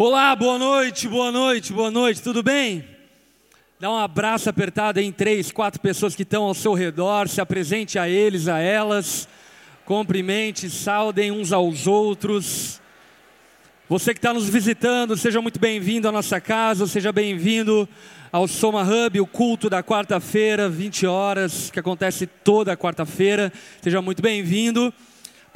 [0.00, 2.84] Olá, boa noite, boa noite, boa noite, tudo bem?
[3.80, 7.98] Dá um abraço apertado em três, quatro pessoas que estão ao seu redor, se apresente
[7.98, 9.28] a eles, a elas,
[9.84, 12.80] cumprimente, saudem uns aos outros.
[13.88, 17.88] Você que está nos visitando, seja muito bem-vindo à nossa casa, seja bem-vindo
[18.30, 23.52] ao Soma Hub, o culto da quarta-feira, 20 horas, que acontece toda quarta-feira.
[23.82, 24.94] Seja muito bem-vindo.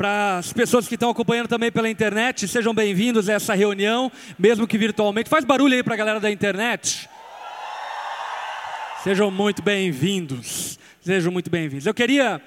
[0.03, 4.67] Para as pessoas que estão acompanhando também pela internet, sejam bem-vindos a essa reunião, mesmo
[4.67, 5.31] que virtualmente.
[5.31, 7.09] Faz barulho aí para a galera da internet.
[9.05, 10.77] Sejam muito bem-vindos.
[11.03, 11.87] Sejam muito bem-vindos.
[11.87, 12.43] Eu queria,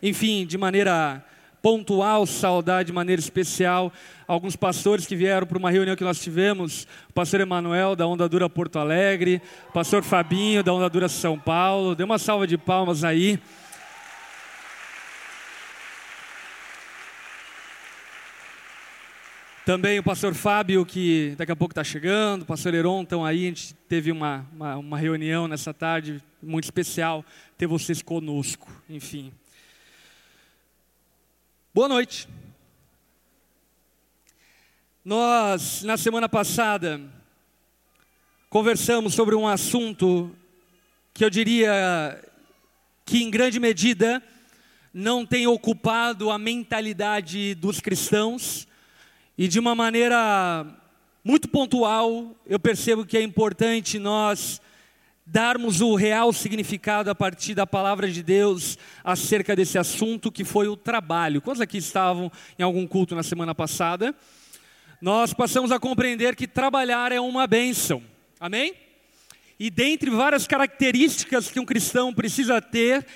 [0.00, 1.20] enfim, de maneira
[1.60, 3.92] pontual, saudar de maneira especial
[4.24, 8.28] alguns pastores que vieram para uma reunião que nós tivemos, o pastor Emanuel da Onda
[8.28, 11.96] Dura Porto Alegre, o pastor Fabinho da Onda Dura São Paulo.
[11.96, 13.40] Dê uma salva de palmas aí.
[19.70, 23.44] Também o pastor Fábio, que daqui a pouco está chegando, o pastor Heron estão aí.
[23.44, 27.24] A gente teve uma, uma, uma, reunião nessa tarde muito especial
[27.56, 28.68] ter vocês conosco.
[28.88, 29.32] Enfim.
[31.72, 32.28] Boa noite.
[35.04, 37.00] Nós, na semana passada,
[38.48, 40.34] conversamos sobre um assunto
[41.14, 42.20] que eu diria
[43.04, 44.20] que, em grande medida,
[44.92, 48.66] não tem ocupado a mentalidade dos cristãos
[49.40, 50.66] e de uma maneira
[51.24, 54.60] muito pontual, eu percebo que é importante nós
[55.24, 60.68] darmos o real significado a partir da palavra de Deus acerca desse assunto que foi
[60.68, 61.40] o trabalho.
[61.40, 64.14] Quantos aqui estavam em algum culto na semana passada?
[65.00, 68.02] Nós passamos a compreender que trabalhar é uma bênção.
[68.38, 68.74] Amém?
[69.58, 73.06] E dentre várias características que um cristão precisa ter,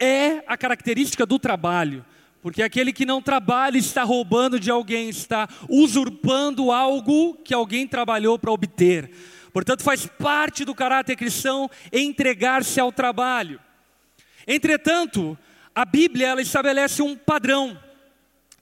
[0.00, 2.02] é a característica do trabalho.
[2.46, 8.38] Porque aquele que não trabalha está roubando de alguém, está usurpando algo que alguém trabalhou
[8.38, 9.10] para obter.
[9.52, 13.58] Portanto, faz parte do caráter cristão entregar-se ao trabalho.
[14.46, 15.36] Entretanto,
[15.74, 17.76] a Bíblia ela estabelece um padrão.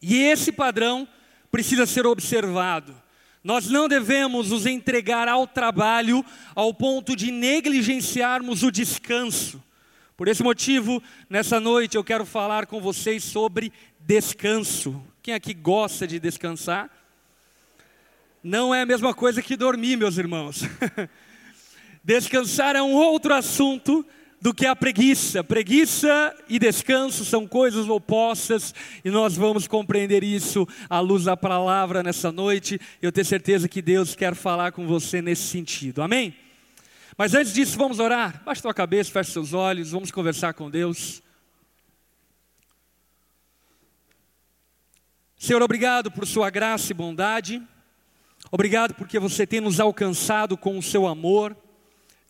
[0.00, 1.06] E esse padrão
[1.52, 2.96] precisa ser observado.
[3.44, 6.24] Nós não devemos nos entregar ao trabalho
[6.54, 9.62] ao ponto de negligenciarmos o descanso.
[10.16, 15.02] Por esse motivo, nessa noite eu quero falar com vocês sobre descanso.
[15.20, 16.88] Quem aqui gosta de descansar?
[18.40, 20.62] Não é a mesma coisa que dormir, meus irmãos.
[22.04, 24.06] Descansar é um outro assunto
[24.38, 25.42] do que a preguiça.
[25.42, 32.02] Preguiça e descanso são coisas opostas e nós vamos compreender isso à luz da palavra
[32.02, 32.78] nessa noite.
[33.00, 36.02] Eu tenho certeza que Deus quer falar com você nesse sentido.
[36.02, 36.36] Amém?
[37.16, 38.42] Mas antes disso, vamos orar.
[38.44, 41.22] Baixe tua cabeça, feche seus olhos, vamos conversar com Deus.
[45.36, 47.62] Senhor, obrigado por sua graça e bondade.
[48.50, 51.56] Obrigado porque você tem nos alcançado com o seu amor,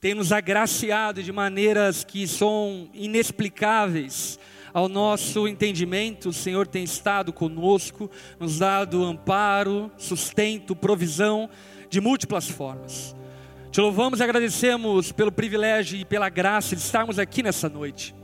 [0.01, 4.39] tem nos agraciado de maneiras que são inexplicáveis
[4.73, 6.29] ao nosso entendimento.
[6.29, 11.49] O Senhor tem estado conosco, nos dado amparo, sustento, provisão
[11.89, 13.17] de múltiplas formas.
[13.75, 18.15] Te louvamos e agradecemos pelo privilégio e pela graça de estarmos aqui nessa noite.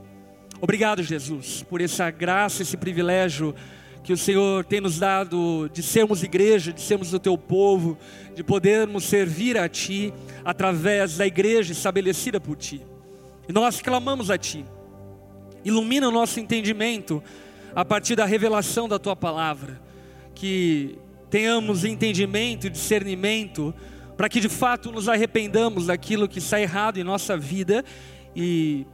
[0.61, 3.53] Obrigado, Jesus, por essa graça, esse privilégio
[4.01, 7.97] que o Senhor tem nos dado de sermos igreja, de sermos o teu povo,
[8.33, 10.13] de podermos servir a Ti
[10.45, 12.81] através da igreja estabelecida por Ti.
[13.45, 14.63] E nós clamamos a Ti,
[15.65, 17.21] ilumina o nosso entendimento
[17.75, 19.81] a partir da revelação da Tua palavra,
[20.33, 20.97] que
[21.29, 23.75] tenhamos entendimento e discernimento
[24.21, 27.83] para que de fato nos arrependamos daquilo que está errado em nossa vida
[28.35, 28.85] e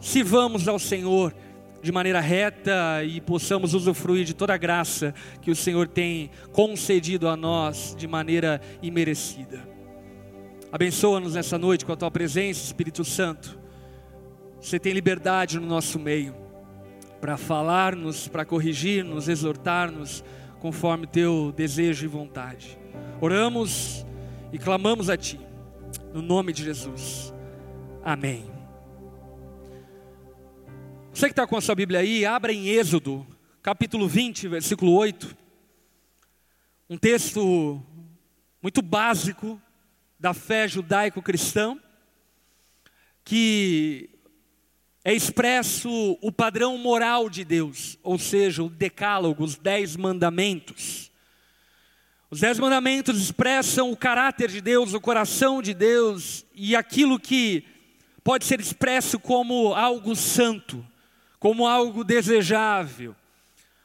[0.00, 1.32] sirvamos ao Senhor
[1.80, 7.28] de maneira reta e possamos usufruir de toda a graça que o Senhor tem concedido
[7.28, 9.62] a nós de maneira imerecida.
[10.72, 13.56] Abençoa-nos nessa noite com a tua presença, Espírito Santo.
[14.60, 16.34] Você tem liberdade no nosso meio
[17.20, 20.24] para falar-nos, para corrigir-nos, exortar-nos
[20.58, 22.76] conforme teu desejo e vontade.
[23.20, 24.04] Oramos
[24.52, 25.38] e clamamos a Ti,
[26.12, 27.32] no nome de Jesus.
[28.02, 28.50] Amém.
[31.12, 33.26] Você que está com a sua Bíblia aí, abra em Êxodo,
[33.62, 35.36] capítulo 20, versículo 8.
[36.88, 37.82] Um texto
[38.62, 39.60] muito básico
[40.18, 41.78] da fé judaico-cristã,
[43.24, 44.08] que
[45.04, 51.10] é expresso o padrão moral de Deus, ou seja, o decálogo, os dez mandamentos.
[52.30, 57.64] Os Dez Mandamentos expressam o caráter de Deus, o coração de Deus e aquilo que
[58.22, 60.84] pode ser expresso como algo santo,
[61.38, 63.16] como algo desejável.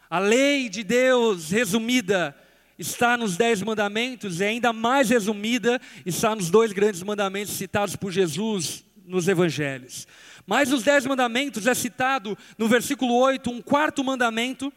[0.10, 2.36] A lei de Deus, resumida,
[2.78, 8.12] está nos Dez Mandamentos e ainda mais resumida está nos dois grandes mandamentos citados por
[8.12, 10.06] Jesus nos Evangelhos.
[10.46, 14.72] Mas os Dez Mandamentos é citado no versículo 8 um quarto mandamento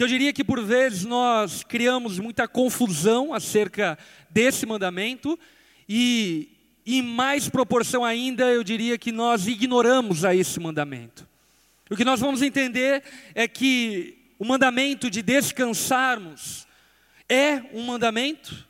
[0.00, 3.98] que eu diria que por vezes nós criamos muita confusão acerca
[4.30, 5.38] desse mandamento
[5.86, 6.48] e
[6.86, 11.28] em mais proporção ainda eu diria que nós ignoramos a esse mandamento.
[11.90, 13.02] O que nós vamos entender
[13.34, 16.66] é que o mandamento de descansarmos
[17.28, 18.66] é um mandamento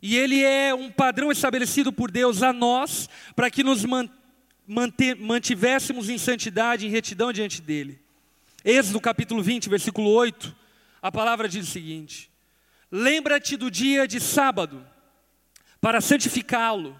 [0.00, 3.84] e ele é um padrão estabelecido por Deus a nós para que nos
[5.18, 7.98] mantivéssemos em santidade, em retidão diante dele.
[8.64, 10.57] Êxodo capítulo 20, versículo 8,
[11.00, 12.30] a palavra diz o seguinte:
[12.90, 14.84] Lembra-te do dia de sábado,
[15.80, 16.98] para santificá-lo,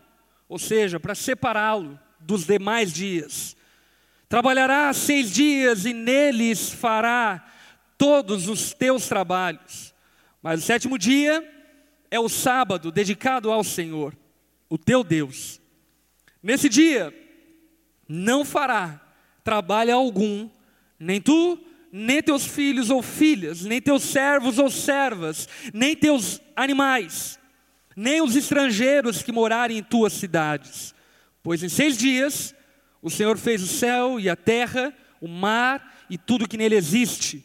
[0.48, 3.56] ou seja, para separá-lo dos demais dias.
[4.28, 7.44] Trabalhará seis dias e neles fará
[7.96, 9.94] todos os teus trabalhos.
[10.42, 11.46] Mas o sétimo dia
[12.10, 14.16] é o sábado dedicado ao Senhor,
[14.68, 15.60] o teu Deus.
[16.42, 17.12] Nesse dia
[18.08, 19.00] não fará
[19.42, 20.48] trabalho algum,
[20.98, 21.58] nem tu,
[21.92, 27.38] nem teus filhos ou filhas, nem teus servos ou servas, nem teus animais,
[27.96, 30.94] nem os estrangeiros que morarem em tuas cidades.
[31.42, 32.54] Pois em seis dias
[33.00, 37.44] o Senhor fez o céu e a terra, o mar e tudo que nele existe,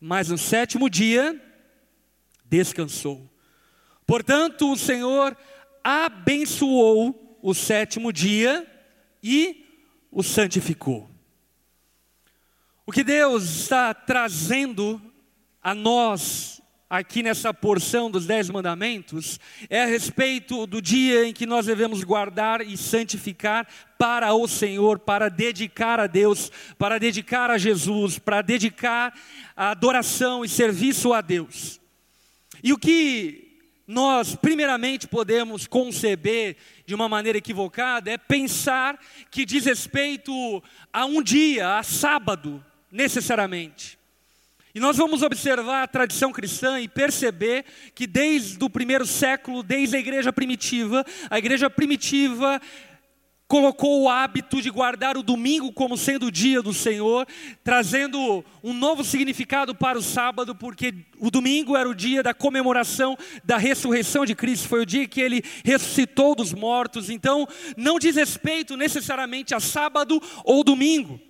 [0.00, 1.40] mas no sétimo dia
[2.44, 3.30] descansou.
[4.06, 5.36] Portanto, o Senhor
[5.82, 8.66] abençoou o sétimo dia
[9.22, 9.66] e
[10.10, 11.11] o santificou.
[12.84, 15.00] O que Deus está trazendo
[15.62, 19.38] a nós aqui nessa porção dos Dez Mandamentos
[19.70, 24.98] é a respeito do dia em que nós devemos guardar e santificar para o Senhor,
[24.98, 29.16] para dedicar a Deus, para dedicar a Jesus, para dedicar
[29.56, 31.80] a adoração e serviço a Deus.
[32.64, 38.98] E o que nós, primeiramente, podemos conceber de uma maneira equivocada é pensar
[39.30, 40.60] que diz respeito
[40.92, 43.98] a um dia, a sábado, necessariamente.
[44.74, 49.96] E nós vamos observar a tradição cristã e perceber que desde o primeiro século, desde
[49.96, 52.60] a igreja primitiva, a igreja primitiva
[53.46, 57.28] colocou o hábito de guardar o domingo como sendo o dia do Senhor,
[57.62, 63.14] trazendo um novo significado para o sábado, porque o domingo era o dia da comemoração
[63.44, 67.10] da ressurreição de Cristo, foi o dia que ele ressuscitou dos mortos.
[67.10, 67.46] Então,
[67.76, 71.20] não diz respeito necessariamente a sábado ou domingo,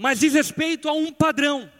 [0.00, 1.70] mas diz respeito a um padrão.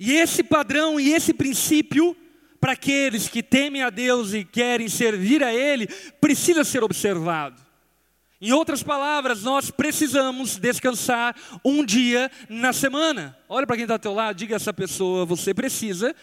[0.00, 2.16] E esse padrão e esse princípio,
[2.58, 5.86] para aqueles que temem a Deus e querem servir a Ele,
[6.22, 7.60] precisa ser observado.
[8.40, 13.36] Em outras palavras, nós precisamos descansar um dia na semana.
[13.46, 16.16] Olha para quem está ao teu lado, diga a essa pessoa: você precisa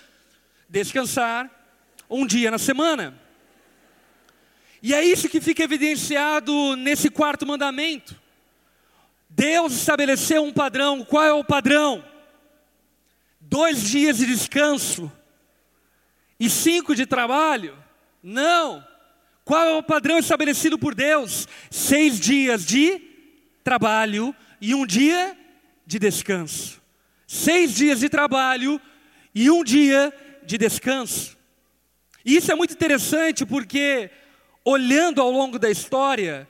[0.68, 1.52] descansar
[2.10, 3.16] um dia na semana.
[4.82, 8.23] E é isso que fica evidenciado nesse quarto mandamento.
[9.36, 11.04] Deus estabeleceu um padrão.
[11.04, 12.04] Qual é o padrão?
[13.42, 15.12] Dois dias de descanso
[16.40, 17.76] e cinco de trabalho?
[18.22, 18.86] Não.
[19.44, 21.48] Qual é o padrão estabelecido por Deus?
[21.72, 23.02] Seis dias de
[23.64, 25.36] trabalho e um dia
[25.86, 26.80] de descanso.
[27.28, 28.80] Seis dias de trabalho
[29.34, 30.14] e um dia
[30.46, 31.36] de descanso.
[32.24, 34.12] E isso é muito interessante porque,
[34.64, 36.48] olhando ao longo da história,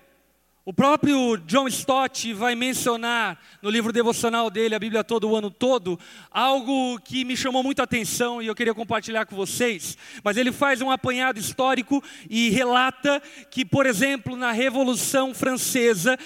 [0.66, 5.52] o próprio John Stott vai mencionar no livro devocional dele, a Bíblia todo o ano
[5.52, 6.00] todo,
[6.32, 9.98] algo que me chamou muito a atenção e eu queria compartilhar com vocês.
[10.24, 16.18] Mas ele faz um apanhado histórico e relata que, por exemplo, na Revolução Francesa,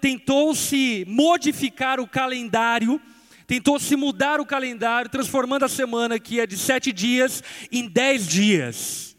[0.00, 3.00] tentou-se modificar o calendário
[3.46, 9.09] tentou-se mudar o calendário, transformando a semana que é de sete dias em dez dias.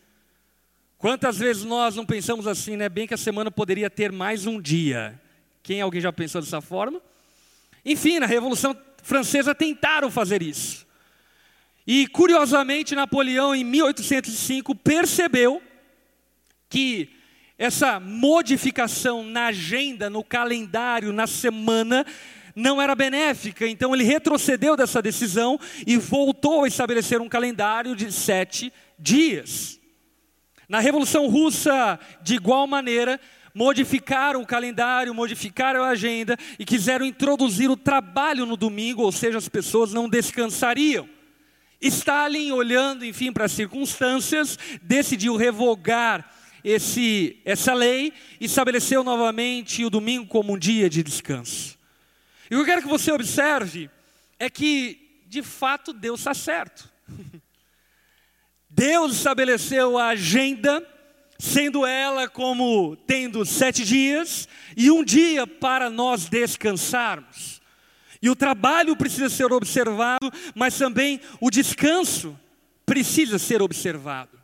[1.01, 2.87] Quantas vezes nós não pensamos assim, né?
[2.87, 5.19] Bem que a semana poderia ter mais um dia.
[5.63, 7.01] Quem alguém já pensou dessa forma?
[7.83, 10.85] Enfim, na Revolução Francesa tentaram fazer isso.
[11.87, 15.59] E curiosamente, Napoleão, em 1805, percebeu
[16.69, 17.09] que
[17.57, 22.05] essa modificação na agenda, no calendário, na semana,
[22.55, 23.65] não era benéfica.
[23.65, 29.80] Então ele retrocedeu dessa decisão e voltou a estabelecer um calendário de sete dias.
[30.71, 33.19] Na Revolução Russa, de igual maneira,
[33.53, 39.37] modificaram o calendário, modificaram a agenda e quiseram introduzir o trabalho no domingo, ou seja,
[39.37, 41.09] as pessoas não descansariam.
[41.81, 49.89] Stalin, olhando, enfim, para as circunstâncias, decidiu revogar esse, essa lei e estabeleceu novamente o
[49.89, 51.77] domingo como um dia de descanso.
[52.49, 53.89] E o que eu quero que você observe
[54.39, 56.89] é que, de fato, Deus está certo.
[58.73, 60.81] Deus estabeleceu a agenda,
[61.37, 64.47] sendo ela como tendo sete dias
[64.77, 67.61] e um dia para nós descansarmos.
[68.21, 72.39] E o trabalho precisa ser observado, mas também o descanso
[72.85, 74.39] precisa ser observado.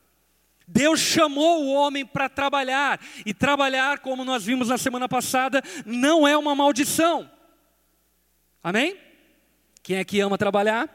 [0.67, 6.27] Deus chamou o homem para trabalhar, e trabalhar, como nós vimos na semana passada, não
[6.27, 7.31] é uma maldição.
[8.61, 8.97] Amém?
[9.81, 10.89] Quem é que ama trabalhar?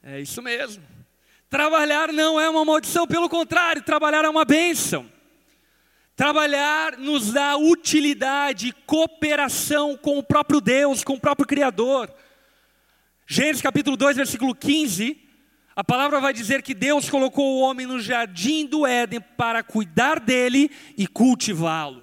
[0.00, 0.93] É isso mesmo.
[1.54, 5.08] Trabalhar não é uma maldição, pelo contrário, trabalhar é uma bênção.
[6.16, 12.12] Trabalhar nos dá utilidade, cooperação com o próprio Deus, com o próprio Criador.
[13.24, 15.16] Gênesis capítulo 2, versículo 15,
[15.76, 20.18] a palavra vai dizer que Deus colocou o homem no jardim do Éden para cuidar
[20.18, 20.68] dele
[20.98, 22.02] e cultivá-lo.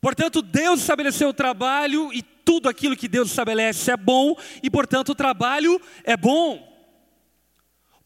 [0.00, 5.10] Portanto, Deus estabeleceu o trabalho e tudo aquilo que Deus estabelece é bom, e portanto
[5.10, 6.75] o trabalho é bom.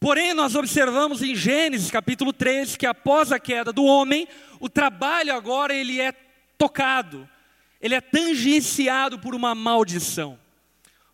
[0.01, 4.27] Porém, nós observamos em Gênesis capítulo 3 que após a queda do homem,
[4.59, 6.11] o trabalho agora ele é
[6.57, 7.29] tocado,
[7.79, 10.39] ele é tangenciado por uma maldição.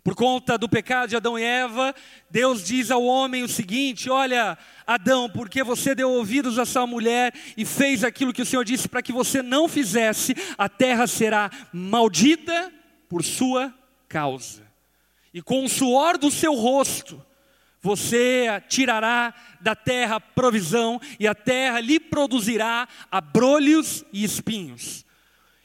[0.06, 1.94] Por conta do pecado de Adão e Eva,
[2.30, 7.34] Deus diz ao homem o seguinte: Olha, Adão, porque você deu ouvidos a sua mulher
[7.58, 11.52] e fez aquilo que o Senhor disse para que você não fizesse, a terra será
[11.74, 12.72] maldita
[13.10, 13.74] por sua
[14.08, 14.66] causa.
[15.34, 17.22] E com o suor do seu rosto,
[17.88, 25.06] você tirará da terra provisão, e a terra lhe produzirá abrolhos e espinhos.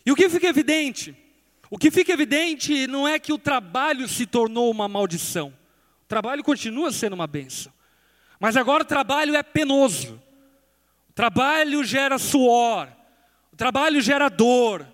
[0.06, 1.16] E o que fica evidente?
[1.68, 5.48] O que fica evidente não é que o trabalho se tornou uma maldição.
[6.04, 7.72] O trabalho continua sendo uma bênção.
[8.38, 10.22] Mas agora o trabalho é penoso.
[11.10, 12.86] O trabalho gera suor.
[13.52, 14.86] O trabalho gera dor.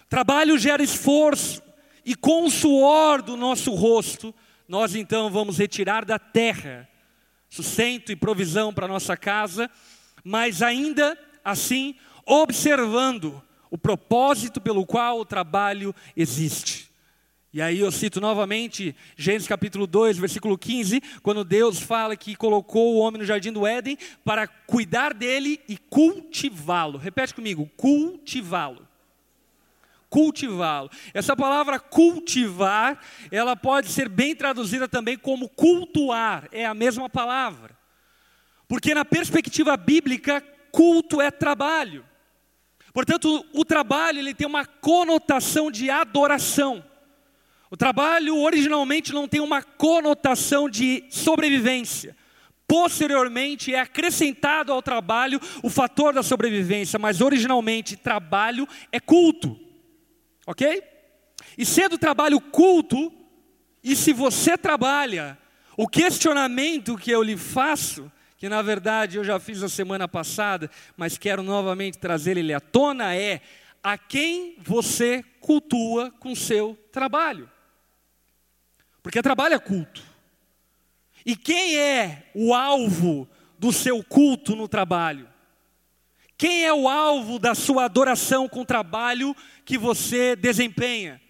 [0.00, 1.62] O trabalho gera esforço.
[2.04, 4.34] E com o suor do nosso rosto,
[4.68, 6.88] nós então vamos retirar da terra
[7.48, 9.70] sustento e provisão para nossa casa,
[10.24, 11.94] mas ainda assim
[12.24, 16.90] observando o propósito pelo qual o trabalho existe.
[17.52, 22.94] E aí eu cito novamente Gênesis capítulo 2, versículo 15, quando Deus fala que colocou
[22.94, 26.98] o homem no jardim do Éden para cuidar dele e cultivá-lo.
[26.98, 28.85] Repete comigo, cultivá-lo.
[30.08, 30.90] Cultivá-lo.
[31.12, 32.98] Essa palavra cultivar,
[33.30, 37.76] ela pode ser bem traduzida também como cultuar, é a mesma palavra.
[38.68, 40.40] Porque na perspectiva bíblica,
[40.72, 42.04] culto é trabalho.
[42.92, 46.84] Portanto, o trabalho ele tem uma conotação de adoração.
[47.70, 52.16] O trabalho originalmente não tem uma conotação de sobrevivência.
[52.66, 59.65] Posteriormente é acrescentado ao trabalho o fator da sobrevivência, mas originalmente trabalho é culto.
[60.46, 60.82] OK?
[61.58, 63.12] E sendo trabalho culto,
[63.82, 65.36] e se você trabalha,
[65.76, 70.70] o questionamento que eu lhe faço que na verdade eu já fiz na semana passada,
[70.96, 73.40] mas quero novamente trazer ele à tona, é
[73.82, 77.50] a quem você cultua com seu trabalho.
[79.02, 80.02] Porque trabalho é culto.
[81.24, 85.28] E quem é o alvo do seu culto no trabalho?
[86.38, 91.20] Quem é o alvo da sua adoração com o trabalho que você desempenha?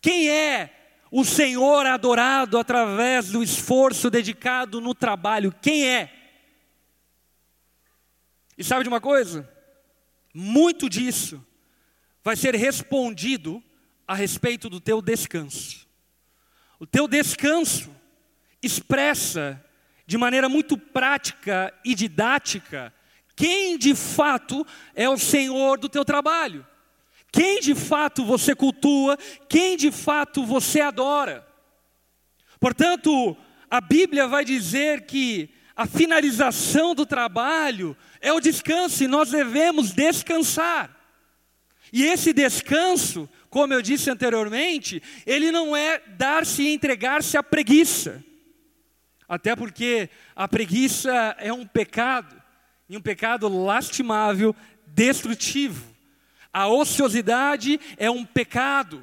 [0.00, 0.76] Quem é
[1.10, 5.54] o Senhor adorado através do esforço dedicado no trabalho.
[5.62, 6.12] Quem é?
[8.58, 9.48] E sabe de uma coisa?
[10.34, 11.44] Muito disso
[12.22, 13.62] vai ser respondido
[14.06, 15.86] a respeito do teu descanso.
[16.78, 17.94] O teu descanso
[18.62, 19.64] expressa
[20.06, 22.92] de maneira muito prática e didática
[23.36, 26.66] quem de fato é o Senhor do teu trabalho
[27.36, 31.46] quem de fato você cultua, quem de fato você adora.
[32.58, 33.36] Portanto,
[33.70, 39.90] a Bíblia vai dizer que a finalização do trabalho é o descanso e nós devemos
[39.92, 40.96] descansar.
[41.92, 48.24] E esse descanso, como eu disse anteriormente, ele não é dar-se e entregar-se à preguiça.
[49.28, 52.42] Até porque a preguiça é um pecado,
[52.88, 54.54] e um pecado lastimável,
[54.86, 55.84] destrutivo.
[56.52, 59.02] A ociosidade é um pecado.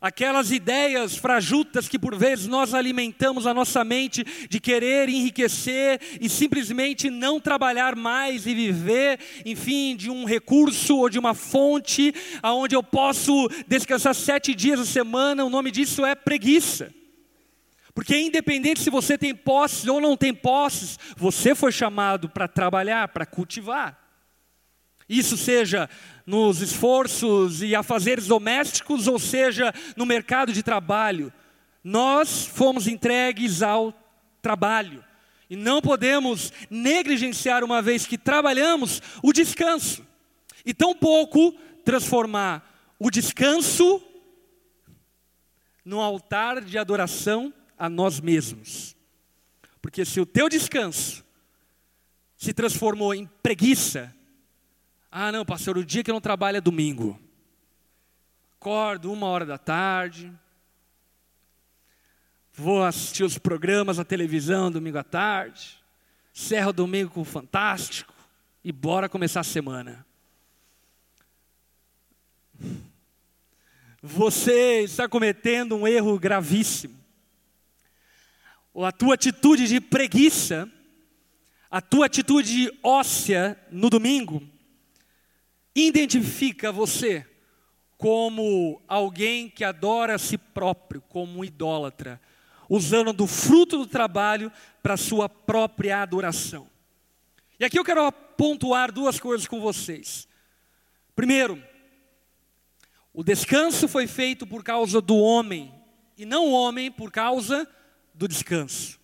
[0.00, 6.28] Aquelas ideias frajutas que por vezes nós alimentamos a nossa mente de querer enriquecer e
[6.28, 12.76] simplesmente não trabalhar mais e viver, enfim, de um recurso ou de uma fonte aonde
[12.76, 16.92] eu posso descansar sete dias a semana, o nome disso é preguiça.
[17.94, 23.08] Porque independente se você tem posses ou não tem posses, você foi chamado para trabalhar,
[23.08, 24.02] para cultivar.
[25.08, 25.88] Isso seja
[26.26, 31.32] nos esforços e afazeres domésticos, ou seja, no mercado de trabalho.
[31.84, 33.94] Nós fomos entregues ao
[34.42, 35.04] trabalho.
[35.48, 40.04] E não podemos negligenciar, uma vez que trabalhamos, o descanso.
[40.64, 41.52] E tampouco
[41.84, 44.02] transformar o descanso
[45.84, 48.96] no altar de adoração a nós mesmos.
[49.80, 51.24] Porque se o teu descanso
[52.36, 54.14] se transformou em preguiça,
[55.10, 57.20] ah, não, pastor, o dia que eu não trabalho é domingo.
[58.58, 60.32] Acordo uma hora da tarde,
[62.52, 65.78] vou assistir os programas na televisão domingo à tarde,
[66.32, 68.14] cerro domingo com o Fantástico
[68.64, 70.04] e bora começar a semana.
[74.02, 77.03] Você está cometendo um erro gravíssimo.
[78.76, 80.68] A tua atitude de preguiça,
[81.70, 84.42] a tua atitude óssea no domingo,
[85.74, 87.26] identifica você
[87.96, 92.20] como alguém que adora a si próprio, como um idólatra,
[92.68, 94.50] usando do fruto do trabalho
[94.82, 96.68] para sua própria adoração.
[97.58, 100.26] E aqui eu quero pontuar duas coisas com vocês.
[101.14, 101.62] Primeiro,
[103.12, 105.72] o descanso foi feito por causa do homem,
[106.18, 107.68] e não o homem por causa
[108.28, 108.98] descanso.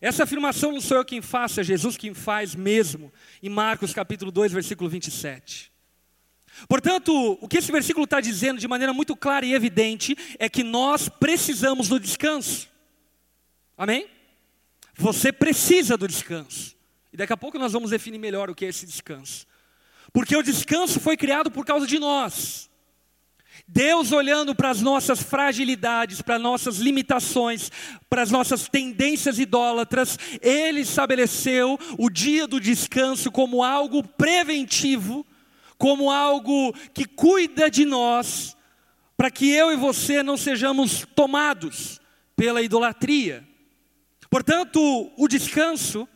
[0.00, 4.30] Essa afirmação não sou eu quem faço, é Jesus quem faz mesmo, em Marcos capítulo
[4.30, 5.72] 2, versículo 27.
[6.68, 10.62] Portanto, o que esse versículo está dizendo de maneira muito clara e evidente é que
[10.62, 12.68] nós precisamos do descanso.
[13.76, 14.06] Amém?
[14.96, 16.76] Você precisa do descanso.
[17.12, 19.46] E daqui a pouco nós vamos definir melhor o que é esse descanso.
[20.12, 22.70] Porque o descanso foi criado por causa de nós.
[23.66, 27.70] Deus olhando para as nossas fragilidades, para as nossas limitações,
[28.08, 35.26] para as nossas tendências idólatras, Ele estabeleceu o dia do descanso como algo preventivo,
[35.78, 38.56] como algo que cuida de nós,
[39.16, 42.00] para que eu e você não sejamos tomados
[42.36, 43.46] pela idolatria.
[44.28, 46.08] Portanto, o descanso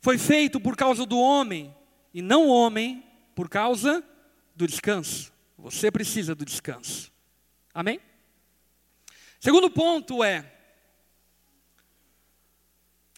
[0.00, 1.74] foi feito por causa do homem,
[2.12, 3.02] e não o homem
[3.34, 4.04] por causa
[4.54, 5.32] do descanso.
[5.62, 7.12] Você precisa do descanso.
[7.72, 8.00] Amém?
[9.38, 10.52] Segundo ponto é: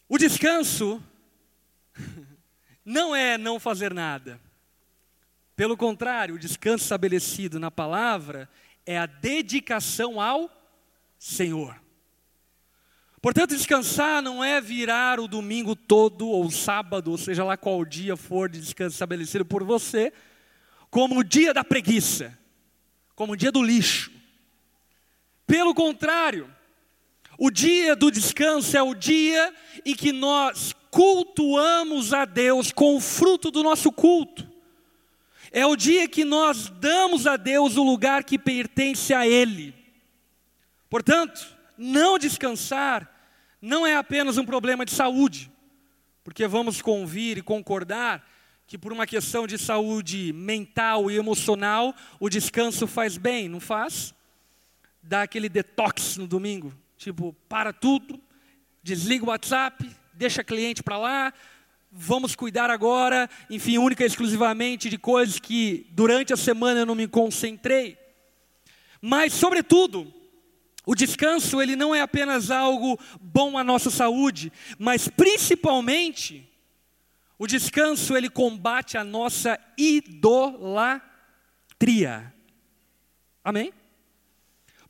[0.07, 1.03] o descanso
[2.85, 4.39] não é não fazer nada.
[5.55, 8.47] Pelo contrário, o descanso estabelecido na palavra
[8.85, 10.47] é a dedicação ao
[11.17, 11.81] Senhor.
[13.23, 18.15] Portanto, descansar não é virar o domingo todo, ou sábado, ou seja lá qual dia
[18.15, 20.13] for de descanso estabelecido por você,
[20.95, 22.39] como o dia da preguiça,
[23.17, 24.09] como o dia do lixo.
[25.45, 26.49] Pelo contrário,
[27.37, 29.53] o dia do descanso é o dia
[29.85, 34.49] em que nós cultuamos a Deus com o fruto do nosso culto.
[35.51, 39.75] É o dia que nós damos a Deus o lugar que pertence a Ele.
[40.89, 41.45] Portanto,
[41.77, 43.13] não descansar
[43.61, 45.51] não é apenas um problema de saúde,
[46.23, 48.25] porque vamos convir e concordar
[48.67, 54.13] que por uma questão de saúde mental e emocional, o descanso faz bem, não faz?
[55.03, 58.19] Dá aquele detox no domingo, tipo, para tudo,
[58.81, 61.33] desliga o WhatsApp, deixa cliente para lá,
[61.91, 66.95] vamos cuidar agora, enfim, única e exclusivamente de coisas que durante a semana eu não
[66.95, 67.97] me concentrei.
[68.99, 70.11] Mas, sobretudo,
[70.85, 76.44] o descanso, ele não é apenas algo bom à nossa saúde, mas principalmente
[77.37, 81.01] o descanso ele combate a nossa idolatria.
[83.43, 83.73] Amém?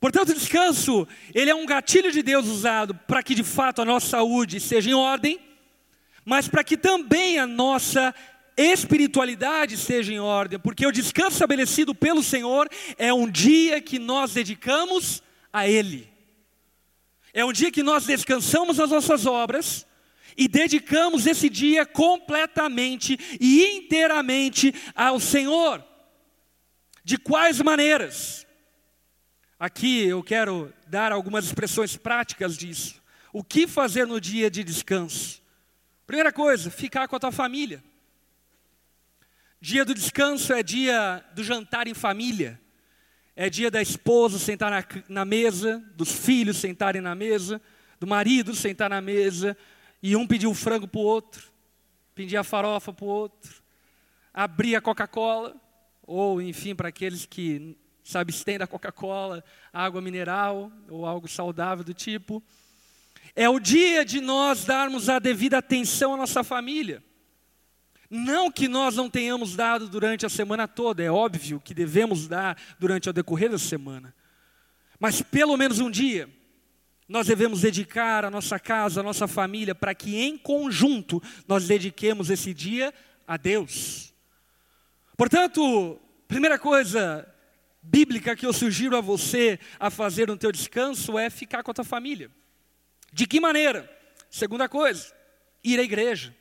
[0.00, 3.84] Portanto, o descanso, ele é um gatilho de Deus usado para que de fato a
[3.84, 5.40] nossa saúde seja em ordem,
[6.24, 8.14] mas para que também a nossa
[8.56, 14.32] espiritualidade seja em ordem, porque o descanso estabelecido pelo Senhor é um dia que nós
[14.32, 16.10] dedicamos a Ele.
[17.34, 19.86] É um dia que nós descansamos as nossas obras,
[20.36, 25.84] e dedicamos esse dia completamente e inteiramente ao Senhor.
[27.02, 28.46] De quais maneiras?
[29.58, 33.02] Aqui eu quero dar algumas expressões práticas disso.
[33.32, 35.42] O que fazer no dia de descanso?
[36.06, 37.82] Primeira coisa, ficar com a tua família.
[39.60, 42.60] Dia do descanso é dia do jantar em família.
[43.34, 47.60] É dia da esposa sentar na, na mesa, dos filhos sentarem na mesa,
[47.98, 49.56] do marido sentar na mesa,
[50.08, 51.50] e um pediu o frango para o outro,
[52.14, 53.60] pedia a farofa para o outro,
[54.32, 55.56] abria a Coca-Cola,
[56.00, 59.42] ou enfim, para aqueles que se abstêm da Coca-Cola,
[59.72, 62.40] água mineral ou algo saudável do tipo.
[63.34, 67.02] É o dia de nós darmos a devida atenção à nossa família.
[68.08, 72.56] Não que nós não tenhamos dado durante a semana toda, é óbvio que devemos dar
[72.78, 74.14] durante o decorrer da semana.
[75.00, 76.30] Mas pelo menos um dia
[77.08, 82.30] nós devemos dedicar a nossa casa, a nossa família, para que em conjunto nós dediquemos
[82.30, 82.92] esse dia
[83.26, 84.12] a Deus.
[85.16, 87.26] Portanto, primeira coisa
[87.80, 91.74] bíblica que eu sugiro a você a fazer no teu descanso é ficar com a
[91.74, 92.30] tua família.
[93.12, 93.88] De que maneira?
[94.28, 95.14] Segunda coisa,
[95.62, 96.34] ir à igreja.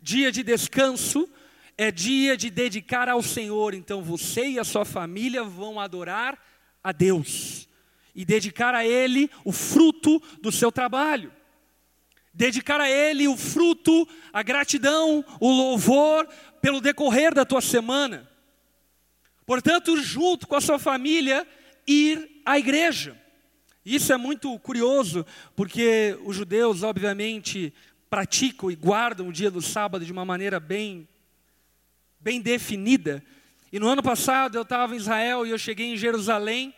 [0.00, 1.28] Dia de descanso
[1.76, 6.36] é dia de dedicar ao Senhor, então você e a sua família vão adorar
[6.82, 7.68] a Deus
[8.14, 11.32] e dedicar a Ele o fruto do seu trabalho.
[12.32, 16.28] Dedicar a Ele o fruto, a gratidão, o louvor
[16.60, 18.28] pelo decorrer da tua semana.
[19.46, 21.46] Portanto, junto com a sua família,
[21.86, 23.16] ir à igreja.
[23.84, 25.24] Isso é muito curioso,
[25.56, 27.72] porque os judeus, obviamente,
[28.10, 31.08] praticam e guardam o dia do sábado de uma maneira bem,
[32.20, 33.24] bem definida.
[33.72, 36.74] E no ano passado eu estava em Israel e eu cheguei em Jerusalém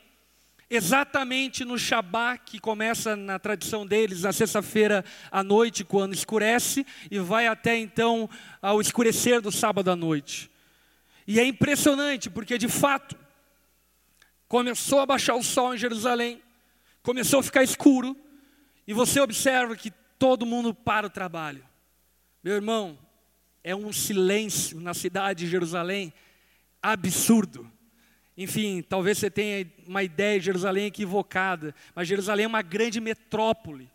[0.71, 7.19] exatamente no Shabat, que começa na tradição deles, na sexta-feira à noite, quando escurece, e
[7.19, 8.31] vai até então
[8.63, 10.49] ao escurecer do sábado à noite.
[11.27, 13.17] E é impressionante, porque de fato,
[14.47, 16.41] começou a baixar o sol em Jerusalém,
[17.03, 18.17] começou a ficar escuro,
[18.87, 21.65] e você observa que todo mundo para o trabalho.
[22.43, 22.99] Meu irmão,
[23.63, 26.13] é um silêncio na cidade de Jerusalém
[26.83, 27.71] absurdo.
[28.43, 33.91] Enfim, talvez você tenha uma ideia de Jerusalém equivocada, mas Jerusalém é uma grande metrópole.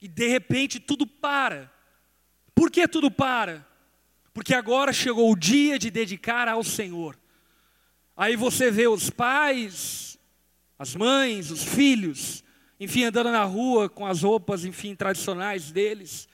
[0.00, 1.70] E de repente tudo para.
[2.54, 3.62] Por que tudo para?
[4.32, 7.14] Porque agora chegou o dia de dedicar ao Senhor.
[8.16, 10.18] Aí você vê os pais,
[10.78, 12.42] as mães, os filhos,
[12.80, 16.26] enfim, andando na rua com as roupas, enfim, tradicionais deles,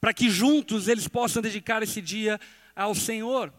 [0.00, 2.38] para que juntos eles possam dedicar esse dia
[2.76, 3.52] ao Senhor.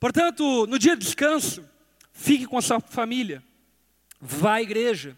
[0.00, 1.70] Portanto, no dia de descanso,
[2.12, 3.42] Fique com a sua família.
[4.20, 5.16] Vá à igreja.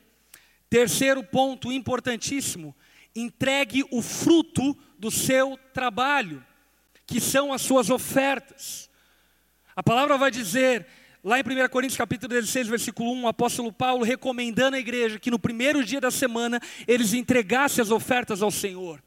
[0.71, 2.75] Terceiro ponto importantíssimo:
[3.15, 6.45] entregue o fruto do seu trabalho,
[7.07, 8.91] que são as suas ofertas.
[9.77, 10.87] A palavra vai dizer,
[11.23, 15.31] lá em 1 Coríntios capítulo 16, versículo 1, o apóstolo Paulo recomendando à igreja que
[15.31, 19.03] no primeiro dia da semana eles entregassem as ofertas ao Senhor.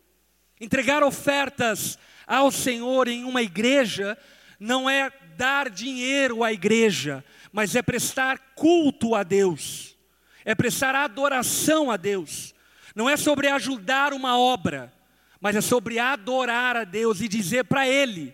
[0.59, 4.17] Entregar ofertas ao Senhor em uma igreja
[4.59, 9.97] não é dar dinheiro à igreja, mas é prestar culto a Deus,
[10.43, 12.53] é prestar adoração a Deus.
[12.95, 14.91] Não é sobre ajudar uma obra,
[15.39, 18.33] mas é sobre adorar a Deus e dizer para Ele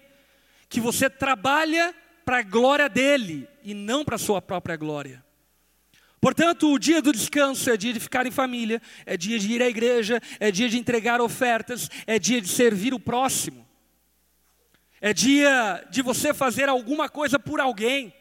[0.69, 1.93] que você trabalha
[2.26, 5.23] para a glória dele e não para a sua própria glória.
[6.23, 9.62] Portanto, o dia do descanso é dia de ficar em família, é dia de ir
[9.62, 13.67] à igreja, é dia de entregar ofertas, é dia de servir o próximo,
[15.02, 18.13] é dia de você fazer alguma coisa por alguém.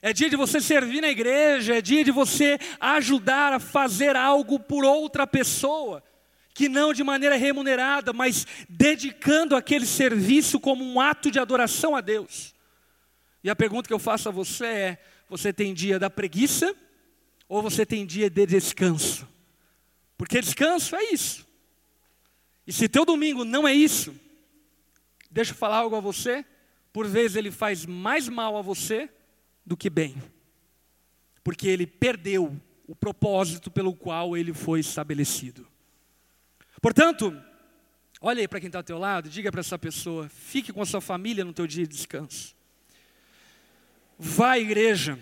[0.00, 4.60] É dia de você servir na igreja, é dia de você ajudar a fazer algo
[4.60, 6.02] por outra pessoa,
[6.54, 12.00] que não de maneira remunerada, mas dedicando aquele serviço como um ato de adoração a
[12.00, 12.54] Deus.
[13.42, 16.74] E a pergunta que eu faço a você é: você tem dia da preguiça
[17.48, 19.28] ou você tem dia de descanso?
[20.16, 21.46] Porque descanso é isso.
[22.66, 24.14] E se teu domingo não é isso,
[25.30, 26.44] deixa eu falar algo a você,
[26.92, 29.08] por vezes ele faz mais mal a você
[29.68, 30.20] do que bem,
[31.44, 35.68] porque ele perdeu o propósito pelo qual ele foi estabelecido.
[36.80, 37.38] Portanto,
[38.20, 40.86] olha aí para quem está ao teu lado, diga para essa pessoa: fique com a
[40.86, 42.56] sua família no teu dia de descanso.
[44.18, 45.18] Vá à igreja,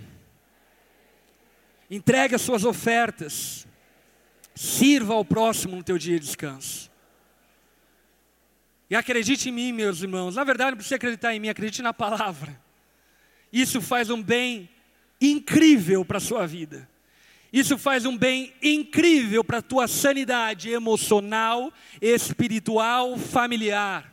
[1.90, 3.66] entregue as suas ofertas,
[4.54, 6.90] sirva ao próximo no teu dia de descanso.
[8.88, 10.36] E acredite em mim, meus irmãos.
[10.36, 12.64] Na verdade, não precisa acreditar em mim, acredite na palavra.
[13.56, 14.68] Isso faz um bem
[15.18, 16.86] incrível para a sua vida.
[17.50, 24.12] Isso faz um bem incrível para a tua sanidade emocional, espiritual, familiar.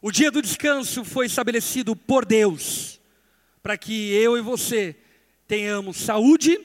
[0.00, 2.98] O dia do descanso foi estabelecido por Deus,
[3.62, 4.96] para que eu e você
[5.46, 6.58] tenhamos saúde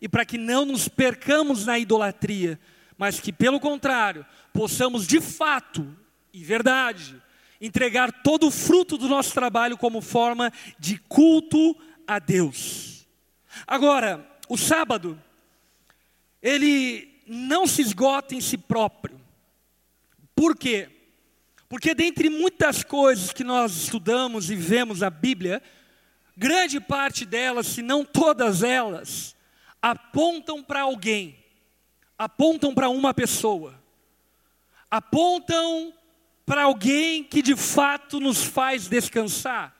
[0.00, 2.56] e para que não nos percamos na idolatria,
[2.96, 5.92] mas que, pelo contrário, possamos de fato
[6.32, 7.20] e verdade
[7.60, 13.06] entregar todo o fruto do nosso trabalho como forma de culto a Deus.
[13.66, 15.20] Agora, o sábado,
[16.42, 19.20] ele não se esgota em si próprio.
[20.34, 20.88] Por quê?
[21.68, 25.62] Porque dentre muitas coisas que nós estudamos e vemos na Bíblia,
[26.36, 29.36] grande parte delas, se não todas elas,
[29.82, 31.36] apontam para alguém,
[32.16, 33.74] apontam para uma pessoa,
[34.90, 35.92] apontam
[36.48, 39.76] para alguém que de fato nos faz descansar.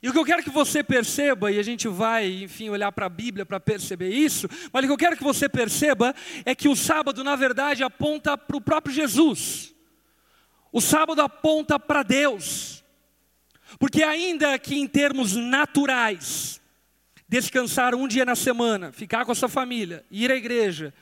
[0.00, 3.06] E o que eu quero que você perceba, e a gente vai, enfim, olhar para
[3.06, 6.68] a Bíblia para perceber isso, mas o que eu quero que você perceba é que
[6.68, 9.74] o sábado, na verdade, aponta para o próprio Jesus.
[10.72, 12.84] O sábado aponta para Deus.
[13.78, 16.62] Porque, ainda que em termos naturais,
[17.28, 20.94] descansar um dia na semana, ficar com a sua família, ir à igreja,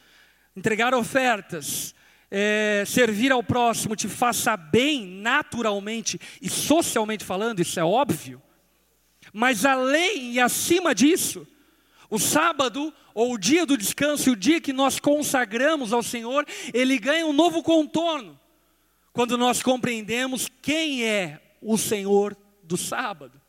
[0.56, 1.94] entregar ofertas,
[2.30, 8.42] é, servir ao próximo te faça bem naturalmente e socialmente falando, isso é óbvio.
[9.32, 11.46] Mas além e acima disso,
[12.10, 16.98] o sábado, ou o dia do descanso, o dia que nós consagramos ao Senhor, ele
[16.98, 18.38] ganha um novo contorno,
[19.12, 23.40] quando nós compreendemos quem é o Senhor do sábado.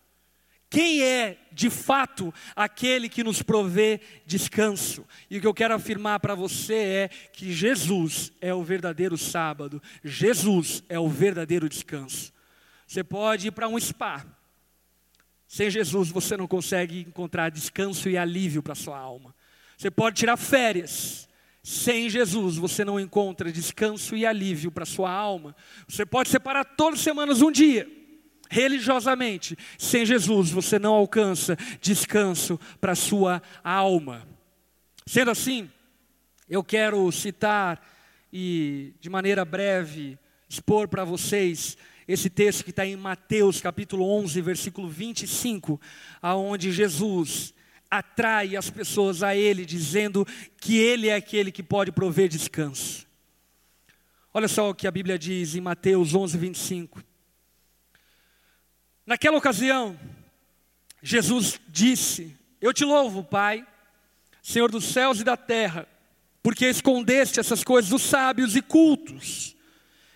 [0.69, 5.03] Quem é, de fato, aquele que nos provê descanso?
[5.29, 9.81] E o que eu quero afirmar para você é que Jesus é o verdadeiro sábado,
[10.03, 12.31] Jesus é o verdadeiro descanso.
[12.85, 14.23] Você pode ir para um spa,
[15.47, 19.33] sem Jesus você não consegue encontrar descanso e alívio para sua alma.
[19.75, 21.27] Você pode tirar férias,
[21.63, 25.55] sem Jesus você não encontra descanso e alívio para sua alma.
[25.87, 27.89] Você pode separar todas as semanas um dia,
[28.49, 29.55] religiosamente.
[29.77, 34.27] Sem Jesus você não alcança descanso para sua alma.
[35.05, 35.69] Sendo assim,
[36.49, 37.81] eu quero citar
[38.33, 40.17] e de maneira breve
[40.49, 45.79] expor para vocês esse texto que está em Mateus capítulo 11, versículo 25,
[46.19, 47.53] aonde Jesus
[47.89, 50.25] atrai as pessoas a Ele, dizendo
[50.57, 53.07] que Ele é aquele que pode prover descanso.
[54.33, 57.03] Olha só o que a Bíblia diz em Mateus 11, 25.
[59.09, 59.99] Naquela ocasião,
[61.01, 63.65] Jesus disse: Eu te louvo, Pai,
[64.39, 65.87] Senhor dos céus e da terra,
[66.43, 69.55] porque escondeste essas coisas dos sábios e cultos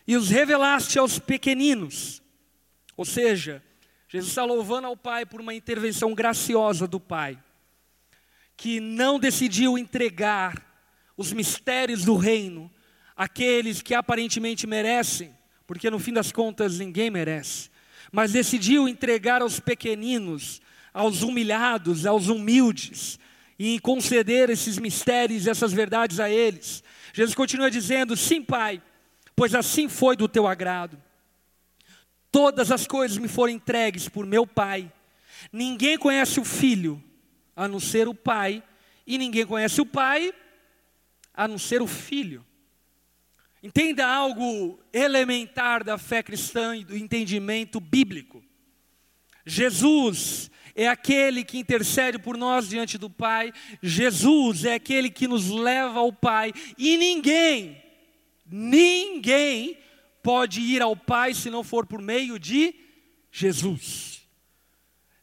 [0.05, 2.21] e os revelaste aos pequeninos.
[2.95, 3.63] Ou seja,
[4.07, 7.41] Jesus está louvando ao Pai por uma intervenção graciosa do Pai,
[8.55, 10.63] que não decidiu entregar
[11.17, 12.69] os mistérios do reino
[13.15, 17.72] àqueles que aparentemente merecem, porque no fim das contas ninguém merece,
[18.13, 20.61] mas decidiu entregar aos pequeninos,
[20.93, 23.19] aos humilhados, aos humildes,
[23.59, 26.81] e conceder esses mistérios, essas verdades a eles.
[27.13, 28.81] Jesus continua dizendo: sim, Pai
[29.35, 31.01] pois assim foi do teu agrado.
[32.31, 34.91] Todas as coisas me foram entregues por meu Pai.
[35.51, 37.03] Ninguém conhece o Filho
[37.55, 38.63] a não ser o Pai,
[39.05, 40.33] e ninguém conhece o Pai
[41.33, 42.43] a não ser o Filho.
[43.63, 48.43] Entenda algo elementar da fé cristã e do entendimento bíblico.
[49.45, 55.49] Jesus é aquele que intercede por nós diante do Pai, Jesus é aquele que nos
[55.49, 57.83] leva ao Pai, e ninguém
[58.45, 59.77] Ninguém
[60.21, 62.75] pode ir ao Pai se não for por meio de
[63.31, 64.27] Jesus.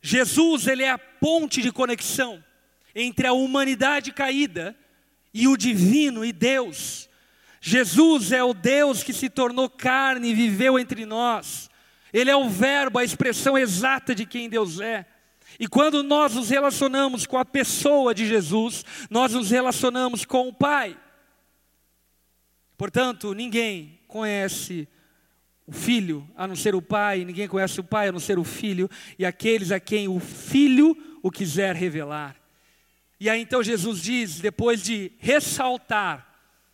[0.03, 2.43] Jesus, ele é a ponte de conexão
[2.95, 4.77] entre a humanidade caída
[5.33, 7.09] e o divino e Deus.
[7.61, 11.69] Jesus é o Deus que se tornou carne e viveu entre nós.
[12.13, 15.05] Ele é o verbo, a expressão exata de quem Deus é.
[15.59, 20.53] E quando nós nos relacionamos com a pessoa de Jesus, nós nos relacionamos com o
[20.53, 20.97] Pai.
[22.79, 24.89] Portanto, ninguém conhece
[25.67, 28.45] o filho a não ser o pai, ninguém conhece o pai a não ser o
[28.45, 32.35] filho, e aqueles a quem o filho o quiser revelar.
[33.21, 36.30] E aí então Jesus diz, depois de ressaltar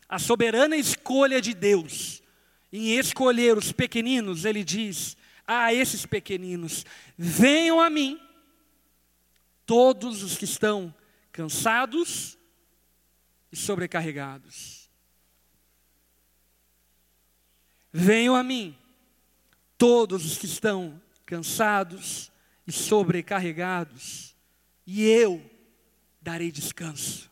[0.09, 2.23] a soberana escolha de Deus
[2.73, 5.17] em escolher os pequeninos, ele diz
[5.47, 6.85] a esses pequeninos:
[7.17, 8.21] venham a mim,
[9.65, 10.95] todos os que estão
[11.33, 12.39] cansados
[13.51, 14.87] e sobrecarregados
[17.99, 18.77] Venham a mim,
[19.79, 22.31] todos os que estão cansados
[22.67, 24.37] e sobrecarregados,
[24.87, 25.43] e eu
[26.21, 27.31] darei descanso.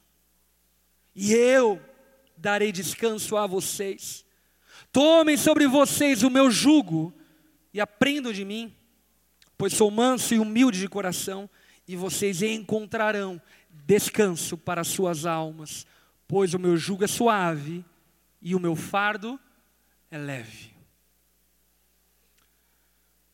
[1.14, 1.78] E eu
[2.44, 4.22] darei descanso a vocês.
[4.92, 7.12] Tomem sobre vocês o meu jugo
[7.72, 8.76] e aprendam de mim,
[9.56, 11.48] pois sou manso e humilde de coração,
[11.88, 15.86] e vocês encontrarão descanso para suas almas,
[16.28, 17.82] pois o meu jugo é suave
[18.42, 19.40] e o meu fardo
[20.10, 20.74] é leve.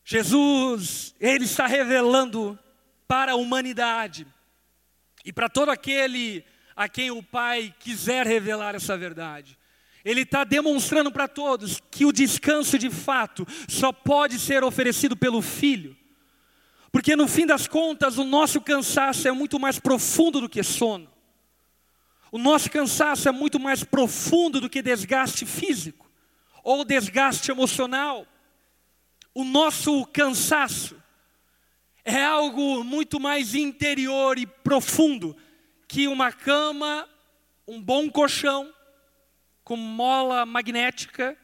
[0.05, 2.57] Jesus, Ele está revelando
[3.09, 4.25] para a humanidade
[5.25, 6.45] e para todo aquele
[6.81, 9.59] a quem o Pai quiser revelar essa verdade.
[10.03, 15.43] Ele está demonstrando para todos que o descanso de fato só pode ser oferecido pelo
[15.43, 15.95] Filho,
[16.91, 21.07] porque no fim das contas o nosso cansaço é muito mais profundo do que sono,
[22.33, 26.11] o nosso cansaço é muito mais profundo do que desgaste físico
[26.65, 28.27] ou desgaste emocional,
[29.35, 30.97] o nosso cansaço
[32.03, 35.37] é algo muito mais interior e profundo
[35.91, 37.09] que uma cama,
[37.67, 38.73] um bom colchão
[39.65, 41.37] com mola magnética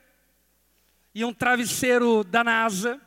[1.12, 3.00] e um travesseiro da NASA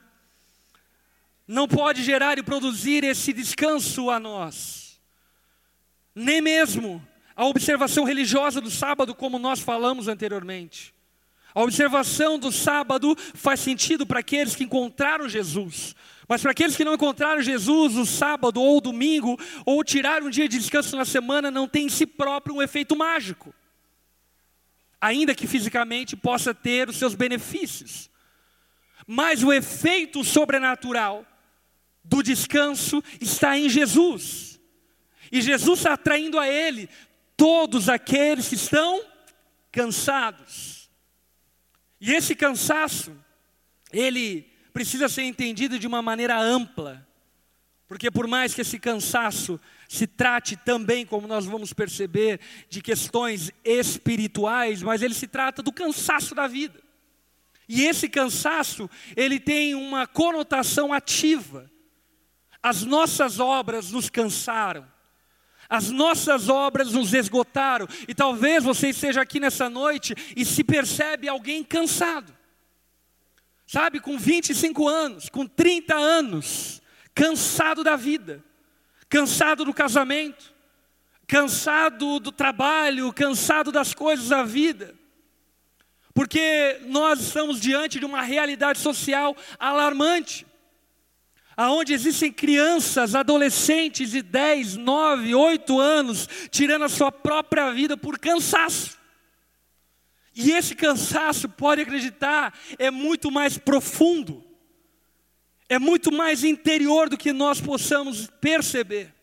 [1.47, 4.99] não pode gerar e produzir esse descanso a nós.
[6.13, 7.01] Nem mesmo
[7.33, 10.93] a observação religiosa do sábado, como nós falamos anteriormente.
[11.55, 15.95] A observação do sábado faz sentido para aqueles que encontraram Jesus,
[16.29, 20.47] mas para aqueles que não encontraram Jesus, o sábado ou domingo, ou tirar um dia
[20.47, 23.51] de descanso na semana, não tem em si próprio um efeito mágico,
[25.01, 28.11] ainda que fisicamente possa ter os seus benefícios.
[29.07, 31.25] Mas o efeito sobrenatural
[32.03, 34.59] do descanso está em Jesus.
[35.31, 36.87] E Jesus está atraindo a Ele
[37.35, 39.03] todos aqueles que estão
[39.71, 40.91] cansados.
[41.99, 43.15] E esse cansaço,
[43.91, 44.48] ele
[44.79, 47.05] precisa ser entendido de uma maneira ampla.
[47.85, 52.39] Porque por mais que esse cansaço se trate também, como nós vamos perceber,
[52.69, 56.81] de questões espirituais, mas ele se trata do cansaço da vida.
[57.67, 61.69] E esse cansaço, ele tem uma conotação ativa.
[62.63, 64.89] As nossas obras nos cansaram.
[65.67, 67.85] As nossas obras nos esgotaram.
[68.07, 72.38] E talvez você esteja aqui nessa noite e se percebe alguém cansado.
[73.71, 76.81] Sabe, com 25 anos, com 30 anos,
[77.13, 78.43] cansado da vida,
[79.07, 80.51] cansado do casamento,
[81.27, 84.95] cansado do trabalho, cansado das coisas da vida.
[86.15, 90.47] Porque nós estamos diante de uma realidade social alarmante
[91.55, 98.17] aonde existem crianças, adolescentes de 10, 9, 8 anos, tirando a sua própria vida por
[98.17, 98.98] cansaço.
[100.35, 104.43] E esse cansaço, pode acreditar, é muito mais profundo,
[105.67, 109.13] é muito mais interior do que nós possamos perceber.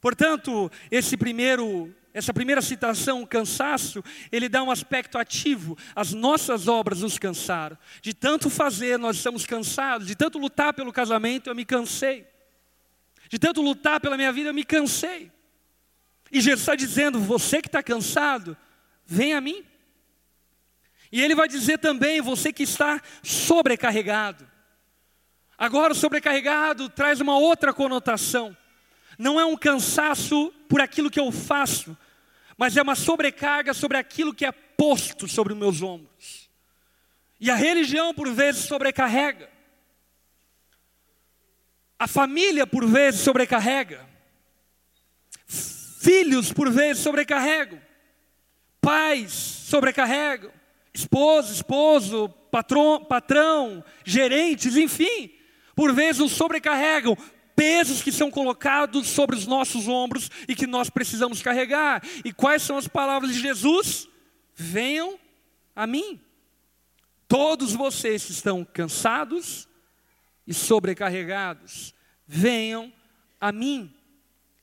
[0.00, 5.78] Portanto, esse primeiro essa primeira citação, cansaço, ele dá um aspecto ativo.
[5.94, 7.78] As nossas obras nos cansaram.
[8.02, 10.08] De tanto fazer, nós estamos cansados.
[10.08, 12.26] De tanto lutar pelo casamento, eu me cansei.
[13.28, 15.30] De tanto lutar pela minha vida, eu me cansei.
[16.32, 18.56] E Jesus está dizendo: você que está cansado,
[19.06, 19.64] vem a mim.
[21.10, 24.48] E ele vai dizer também: você que está sobrecarregado.
[25.58, 28.56] Agora, o sobrecarregado traz uma outra conotação
[29.20, 31.94] não é um cansaço por aquilo que eu faço,
[32.56, 36.48] mas é uma sobrecarga sobre aquilo que é posto sobre os meus ombros.
[37.38, 39.50] E a religião, por vezes, sobrecarrega.
[41.98, 44.08] A família, por vezes, sobrecarrega.
[45.46, 47.78] Filhos, por vezes, sobrecarregam.
[48.80, 50.50] Pais sobrecarregam.
[50.92, 55.30] Esposa, esposo, patrão, patrão, gerentes, enfim,
[55.74, 57.16] por vezes nos sobrecarregam
[57.54, 62.02] pesos que são colocados sobre os nossos ombros e que nós precisamos carregar.
[62.24, 64.08] E quais são as palavras de Jesus?
[64.54, 65.18] Venham
[65.76, 66.20] a mim.
[67.28, 69.68] Todos vocês que estão cansados
[70.46, 71.94] e sobrecarregados,
[72.26, 72.92] venham
[73.40, 73.94] a mim.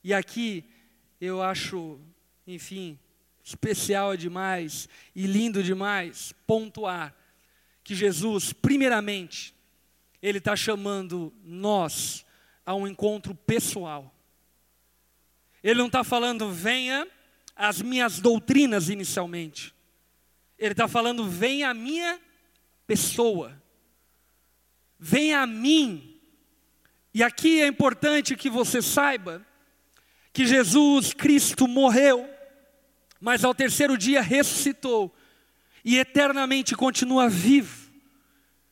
[0.02, 0.64] E aqui
[1.20, 2.00] eu acho,
[2.46, 2.98] enfim,
[3.48, 7.16] especial demais e lindo demais pontuar
[7.82, 9.54] que Jesus, primeiramente,
[10.20, 12.26] Ele está chamando nós
[12.66, 14.14] a um encontro pessoal.
[15.64, 17.08] Ele não está falando, venha
[17.56, 19.74] as minhas doutrinas inicialmente.
[20.58, 22.20] Ele está falando, venha a minha
[22.86, 23.60] pessoa.
[24.98, 26.20] Venha a mim.
[27.14, 29.42] E aqui é importante que você saiba
[30.34, 32.28] que Jesus Cristo morreu,
[33.20, 35.14] mas ao terceiro dia ressuscitou
[35.84, 37.88] e eternamente continua vivo.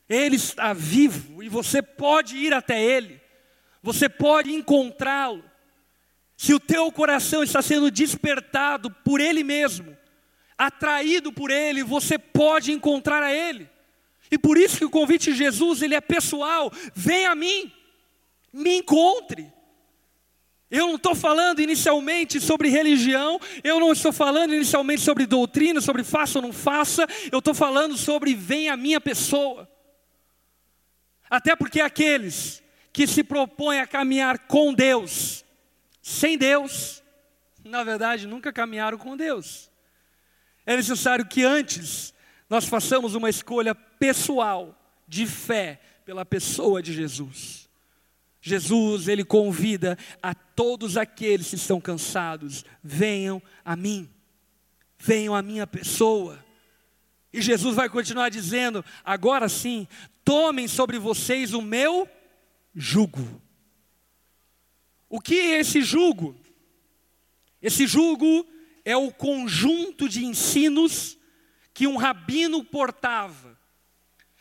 [0.08, 3.20] Ele está vivo e você pode ir até Ele
[3.86, 5.44] você pode encontrá-lo.
[6.36, 9.96] Se o teu coração está sendo despertado por Ele mesmo,
[10.58, 13.70] atraído por Ele, você pode encontrar a Ele.
[14.28, 16.72] E por isso que o convite de Jesus, ele é pessoal.
[16.96, 17.72] Vem a mim,
[18.52, 19.52] me encontre.
[20.70, 26.02] Eu não estou falando inicialmente sobre religião, eu não estou falando inicialmente sobre doutrina, sobre
[26.02, 29.70] faça ou não faça, eu estou falando sobre vem a minha pessoa.
[31.30, 32.62] Até porque aqueles
[32.92, 35.44] que se propõe a caminhar com Deus,
[36.02, 37.02] sem Deus,
[37.64, 39.70] na verdade nunca caminharam com Deus.
[40.64, 42.12] É necessário que antes
[42.50, 47.65] nós façamos uma escolha pessoal de fé pela pessoa de Jesus.
[48.48, 54.08] Jesus, ele convida a todos aqueles que estão cansados, venham a mim.
[54.96, 56.38] Venham à minha pessoa.
[57.32, 59.88] E Jesus vai continuar dizendo: agora sim,
[60.24, 62.08] tomem sobre vocês o meu
[62.72, 63.42] jugo.
[65.08, 66.36] O que é esse jugo?
[67.60, 68.46] Esse jugo
[68.84, 71.18] é o conjunto de ensinos
[71.74, 73.58] que um rabino portava.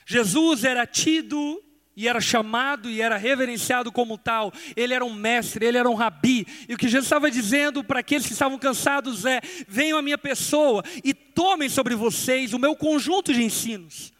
[0.06, 1.65] Jesus era tido
[1.96, 4.52] e era chamado e era reverenciado como tal.
[4.76, 6.46] Ele era um mestre, ele era um rabi.
[6.68, 10.18] E o que Jesus estava dizendo para aqueles que estavam cansados é: venham à minha
[10.18, 14.14] pessoa e tomem sobre vocês o meu conjunto de ensinos.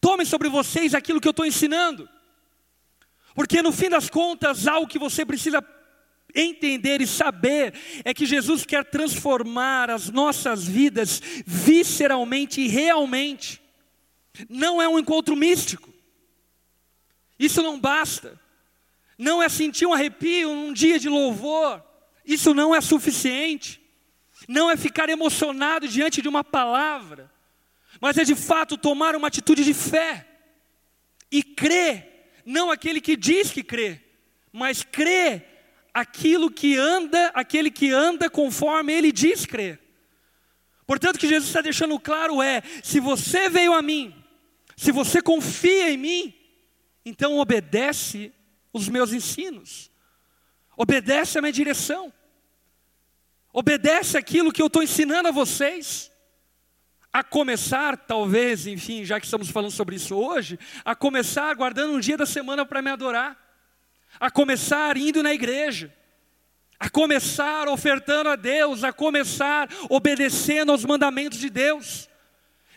[0.00, 2.08] Tomem sobre vocês aquilo que eu estou ensinando.
[3.34, 5.64] Porque no fim das contas, algo que você precisa
[6.34, 7.74] entender e saber
[8.04, 13.60] é que Jesus quer transformar as nossas vidas visceralmente e realmente.
[14.48, 15.90] Não é um encontro místico.
[17.40, 18.38] Isso não basta.
[19.16, 21.82] Não é sentir um arrepio num dia de louvor.
[22.22, 23.80] Isso não é suficiente.
[24.46, 27.32] Não é ficar emocionado diante de uma palavra.
[27.98, 30.26] Mas é de fato tomar uma atitude de fé.
[31.32, 34.00] E crer, não aquele que diz que crê,
[34.52, 35.42] mas crê
[35.94, 39.78] aquilo que anda, aquele que anda conforme ele diz crer.
[40.86, 44.12] Portanto, o que Jesus está deixando claro é: se você veio a mim,
[44.76, 46.39] se você confia em mim,
[47.04, 48.32] então obedece
[48.72, 49.90] os meus ensinos,
[50.76, 52.12] obedece a minha direção,
[53.52, 56.10] obedece aquilo que eu estou ensinando a vocês.
[57.12, 61.98] A começar, talvez, enfim, já que estamos falando sobre isso hoje, a começar guardando um
[61.98, 63.36] dia da semana para me adorar,
[64.20, 65.92] a começar indo na igreja,
[66.78, 72.09] a começar ofertando a Deus, a começar obedecendo aos mandamentos de Deus.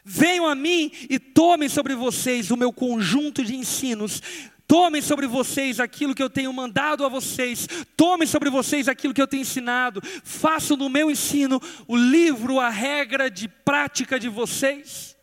[0.05, 4.21] Venham a mim e tomem sobre vocês o meu conjunto de ensinos.
[4.67, 7.67] Tomem sobre vocês aquilo que eu tenho mandado a vocês.
[7.95, 10.01] Tomem sobre vocês aquilo que eu tenho ensinado.
[10.23, 15.15] Façam no meu ensino o livro, a regra de prática de vocês.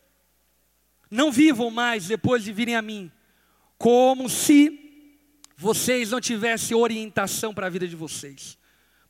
[1.11, 3.11] Não vivam mais depois de virem a mim,
[3.77, 4.79] como se
[5.57, 8.57] vocês não tivessem orientação para a vida de vocês.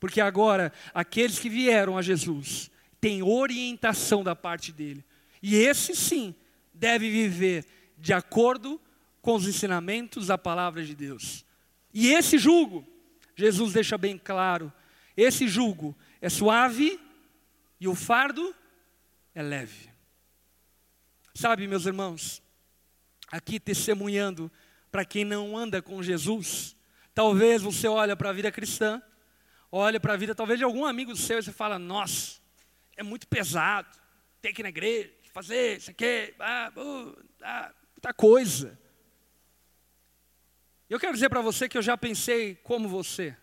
[0.00, 5.04] Porque agora, aqueles que vieram a Jesus têm orientação da parte dele.
[5.42, 6.34] E esse sim
[6.72, 7.66] deve viver
[7.96, 8.80] de acordo
[9.20, 11.44] com os ensinamentos da palavra de Deus.
[11.92, 12.86] E esse jugo,
[13.36, 14.72] Jesus deixa bem claro,
[15.16, 16.98] esse jugo é suave
[17.78, 18.54] e o fardo
[19.34, 19.90] é leve.
[21.34, 22.42] Sabe, meus irmãos,
[23.30, 24.50] aqui testemunhando
[24.90, 26.76] para quem não anda com Jesus,
[27.14, 29.00] talvez você olha para a vida cristã,
[29.70, 32.40] olha para a vida talvez de algum amigo seu e você fala: "Nossa,
[32.96, 33.88] é muito pesado,
[34.40, 38.78] ter que ir na igreja, fazer isso aqui, ah, uh, ah, muita coisa.
[40.88, 43.36] Eu quero dizer para você que eu já pensei como você.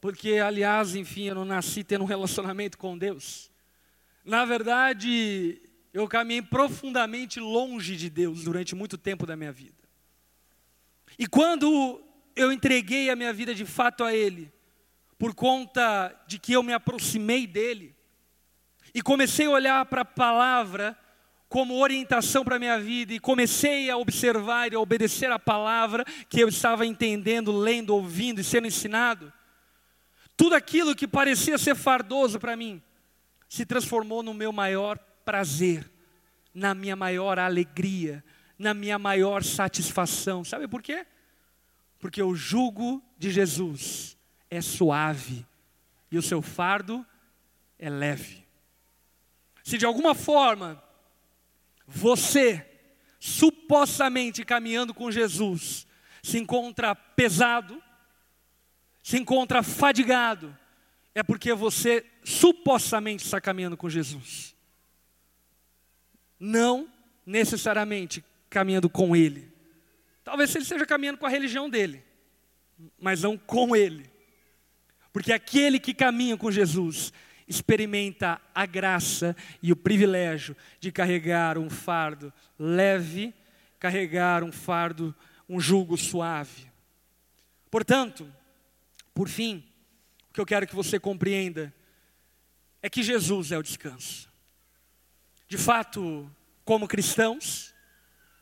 [0.00, 3.50] Porque, aliás, enfim, eu não nasci tendo um relacionamento com Deus.
[4.24, 5.60] Na verdade,
[5.92, 9.76] eu caminhei profundamente longe de Deus durante muito tempo da minha vida.
[11.18, 12.02] E quando
[12.34, 14.50] eu entreguei a minha vida de fato a Ele,
[15.18, 17.94] por conta de que eu me aproximei dEle,
[18.94, 20.96] e comecei a olhar para a palavra
[21.48, 26.04] como orientação para a minha vida e comecei a observar e a obedecer a palavra
[26.28, 29.32] que eu estava entendendo, lendo, ouvindo e sendo ensinado.
[30.36, 32.80] Tudo aquilo que parecia ser fardoso para mim
[33.48, 35.90] se transformou no meu maior prazer,
[36.54, 38.24] na minha maior alegria,
[38.56, 40.44] na minha maior satisfação.
[40.44, 41.04] Sabe por quê?
[41.98, 44.16] Porque o jugo de Jesus
[44.48, 45.44] é suave
[46.12, 47.04] e o seu fardo
[47.76, 48.49] é leve.
[49.62, 50.82] Se de alguma forma
[51.86, 52.66] você,
[53.18, 55.86] supostamente caminhando com Jesus,
[56.22, 57.82] se encontra pesado,
[59.02, 60.56] se encontra fadigado,
[61.14, 64.54] é porque você supostamente está caminhando com Jesus.
[66.38, 66.88] Não
[67.26, 69.50] necessariamente caminhando com Ele.
[70.24, 72.04] Talvez ele esteja caminhando com a religião dele,
[72.98, 74.10] mas não com Ele.
[75.12, 77.12] Porque aquele que caminha com Jesus
[77.50, 83.34] experimenta a graça e o privilégio de carregar um fardo leve,
[83.80, 85.12] carregar um fardo,
[85.48, 86.70] um jugo suave.
[87.68, 88.32] Portanto,
[89.12, 89.64] por fim,
[90.30, 91.74] o que eu quero que você compreenda
[92.80, 94.30] é que Jesus é o descanso.
[95.48, 96.30] De fato,
[96.64, 97.74] como cristãos,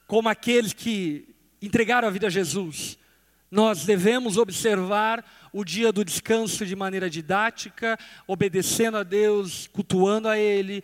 [0.07, 2.99] como aqueles que entregaram a vida a Jesus,
[3.51, 10.39] nós devemos observar o dia do descanso de maneira didática, obedecendo a Deus, cultuando a
[10.39, 10.83] Ele,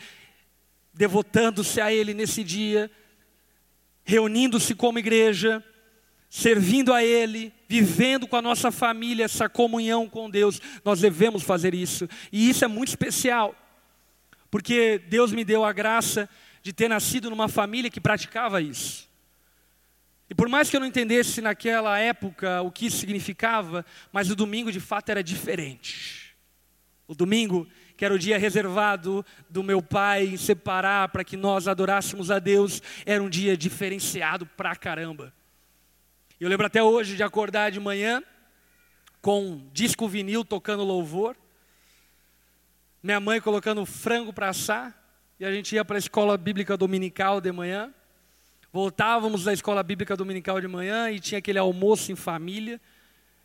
[0.92, 2.90] devotando-se a Ele nesse dia,
[4.04, 5.62] reunindo-se como igreja,
[6.30, 10.60] servindo a Ele, vivendo com a nossa família essa comunhão com Deus.
[10.84, 13.54] Nós devemos fazer isso, e isso é muito especial,
[14.50, 16.28] porque Deus me deu a graça
[16.62, 19.12] de ter nascido numa família que praticava isso.
[20.34, 24.34] E por mais que eu não entendesse naquela época o que isso significava, mas o
[24.34, 26.34] domingo de fato era diferente.
[27.06, 32.32] O domingo, que era o dia reservado do meu pai separar para que nós adorássemos
[32.32, 35.32] a Deus, era um dia diferenciado pra caramba.
[36.40, 38.20] Eu lembro até hoje de acordar de manhã
[39.22, 41.36] com disco vinil tocando louvor,
[43.00, 45.00] minha mãe colocando frango para assar,
[45.38, 47.94] e a gente ia para a escola bíblica dominical de manhã.
[48.74, 52.80] Voltávamos da escola bíblica dominical de manhã e tinha aquele almoço em família.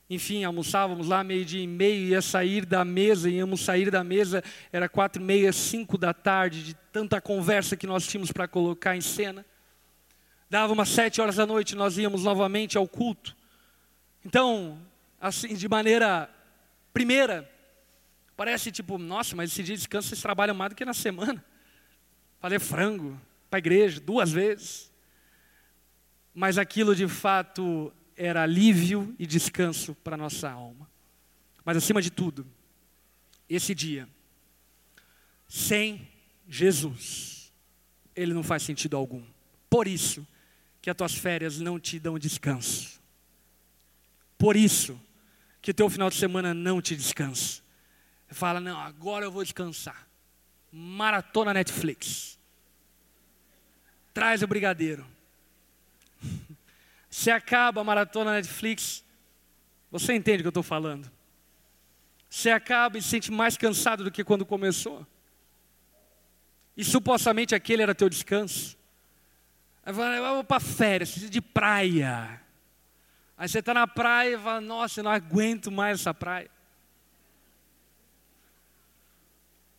[0.10, 4.90] Enfim, almoçávamos lá meio-dia e meio, ia sair da mesa, íamos sair da mesa, era
[4.90, 9.02] quatro e meia, cinco da tarde, de tanta conversa que nós tínhamos para colocar em
[9.02, 9.46] cena.
[10.50, 13.38] Dava umas sete horas da noite, nós íamos novamente ao culto.
[14.26, 14.80] Então,
[15.22, 16.28] assim, de maneira
[16.92, 17.48] primeira,
[18.36, 21.46] parece tipo, nossa, mas esse dia de descanso vocês trabalham mais do que na semana.
[22.40, 23.16] Fazer frango
[23.48, 24.89] para a igreja duas vezes.
[26.34, 30.90] Mas aquilo de fato era alívio e descanso para nossa alma.
[31.64, 32.46] Mas acima de tudo,
[33.50, 34.08] esse dia,
[35.48, 36.08] sem
[36.48, 37.52] Jesus,
[38.16, 39.24] ele não faz sentido algum.
[39.70, 40.28] Por isso
[40.82, 43.00] que as tuas férias não te dão descanso.
[44.38, 45.00] Por isso
[45.62, 47.62] que o teu final de semana não te descansa.
[48.30, 50.08] Fala, não, agora eu vou descansar.
[50.72, 52.38] Maratona Netflix.
[54.14, 55.06] Traz o brigadeiro.
[57.10, 59.04] Se acaba a maratona Netflix,
[59.92, 61.12] você entende o que eu estou falando.
[62.30, 65.06] Você acaba e se sente mais cansado do que quando começou.
[66.78, 68.78] E supostamente aquele era teu descanso.
[69.84, 72.42] Aí fala, eu vou para férias, de praia.
[73.36, 76.52] Aí você está na praia e fala, nossa, eu não aguento mais essa praia.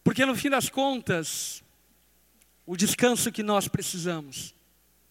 [0.03, 1.63] Porque no fim das contas,
[2.67, 4.55] o descanso que nós precisamos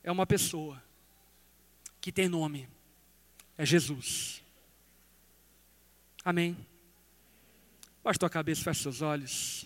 [0.03, 0.81] é uma pessoa
[2.01, 2.67] que tem nome,
[3.57, 4.41] é Jesus.
[6.23, 6.57] Amém.
[8.03, 9.65] Baixa tua cabeça, fecha seus olhos.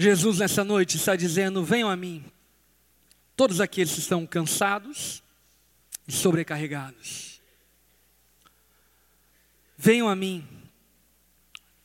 [0.00, 2.24] Jesus nessa noite está dizendo: Venham a mim,
[3.36, 5.22] todos aqueles que estão cansados
[6.08, 7.40] e sobrecarregados.
[9.76, 10.59] Venham a mim,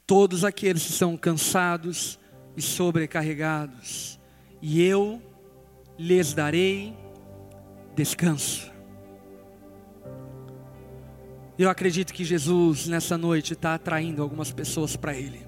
[0.05, 2.19] todos aqueles que são cansados
[2.55, 4.19] e sobrecarregados,
[4.61, 5.21] e eu
[5.97, 6.95] lhes darei
[7.95, 8.71] descanso.
[11.57, 15.47] Eu acredito que Jesus nessa noite está atraindo algumas pessoas para Ele,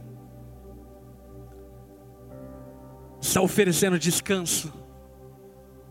[3.21, 4.73] está oferecendo descanso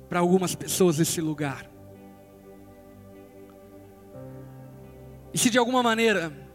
[0.09, 1.71] para algumas pessoas nesse lugar.
[5.35, 6.46] E se de alguma maneira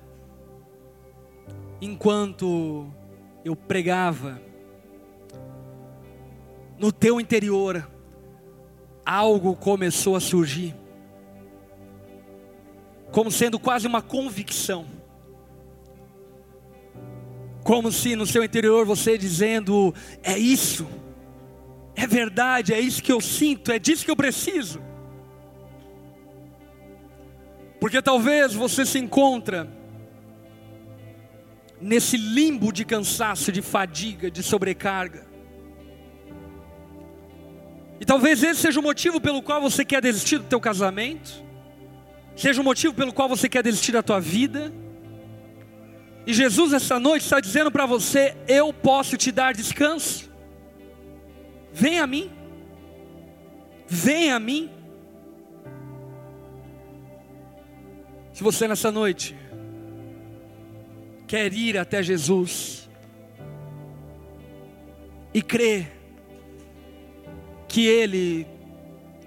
[1.81, 2.87] enquanto
[3.43, 4.39] eu pregava,
[6.77, 7.89] no teu interior,
[9.05, 10.75] algo começou a surgir,
[13.11, 14.85] como sendo quase uma convicção,
[17.63, 20.87] como se no seu interior você dizendo: é isso,
[21.95, 24.81] é verdade, é isso que eu sinto, é disso que eu preciso.
[27.79, 29.80] Porque talvez você se encontra
[31.81, 35.25] nesse limbo de cansaço, de fadiga, de sobrecarga.
[37.99, 41.43] E talvez esse seja o motivo pelo qual você quer desistir do teu casamento,
[42.35, 44.71] seja o motivo pelo qual você quer desistir da tua vida.
[46.25, 50.31] E Jesus essa noite está dizendo para você: eu posso te dar descanso.
[51.73, 52.31] Vem a mim.
[53.87, 54.69] Vem a mim.
[58.33, 59.35] Se você nessa noite
[61.31, 62.89] quer ir até Jesus
[65.33, 65.89] e crer
[67.69, 68.45] que Ele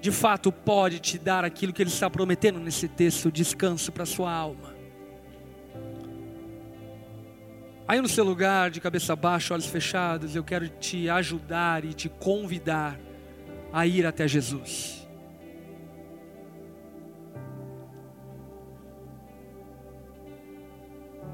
[0.03, 4.31] de fato pode te dar aquilo que Ele está prometendo nesse texto, descanso para sua
[4.31, 4.75] alma.
[7.89, 12.11] Aí no seu lugar, de cabeça baixa, olhos fechados, eu quero te ajudar e te
[12.11, 13.01] convidar
[13.73, 15.04] a ir até Jesus.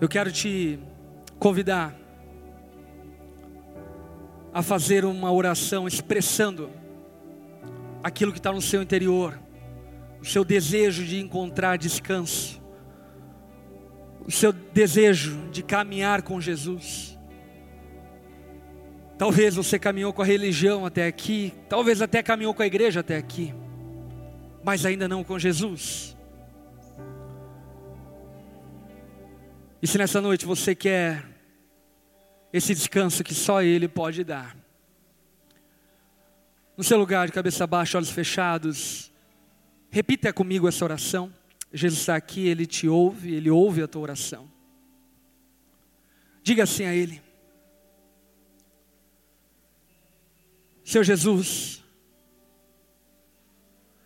[0.01, 0.78] Eu quero te
[1.38, 1.94] convidar
[4.53, 6.70] a fazer uma oração expressando
[8.03, 9.38] aquilo que está no seu interior,
[10.18, 12.62] o seu desejo de encontrar descanso,
[14.26, 17.18] o seu desejo de caminhar com Jesus.
[19.18, 23.18] Talvez você caminhou com a religião até aqui, talvez até caminhou com a igreja até
[23.18, 23.55] aqui,
[24.64, 26.16] mas ainda não com Jesus.
[29.83, 31.26] E se nessa noite você quer
[32.53, 34.57] esse descanso que só Ele pode dar,
[36.76, 39.12] no seu lugar de cabeça baixa, olhos fechados,
[39.91, 41.33] repita comigo essa oração.
[41.72, 44.51] Jesus está aqui, Ele te ouve, Ele ouve a tua oração.
[46.43, 47.22] Diga assim a Ele:
[50.83, 51.85] Senhor Jesus,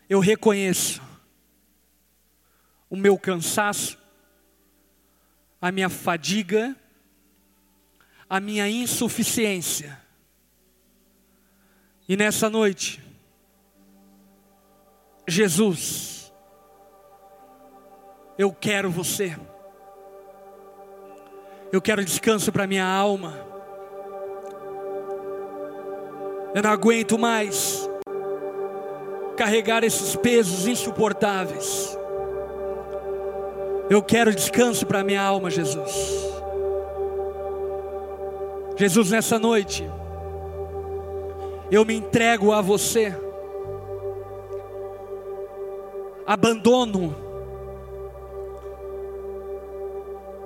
[0.09, 1.01] eu reconheço
[2.91, 3.99] o meu cansaço,
[5.65, 6.77] a minha fadiga,
[8.29, 9.99] a minha insuficiência.
[12.07, 13.03] E nessa noite,
[15.27, 16.31] Jesus,
[18.37, 19.35] eu quero você.
[21.73, 23.33] Eu quero descanso para minha alma.
[26.55, 27.89] Eu não aguento mais
[29.35, 31.97] carregar esses pesos insuportáveis.
[33.89, 35.93] Eu quero descanso para minha alma, Jesus.
[38.77, 39.89] Jesus, nessa noite,
[41.71, 43.15] eu me entrego a você.
[46.27, 47.15] Abandono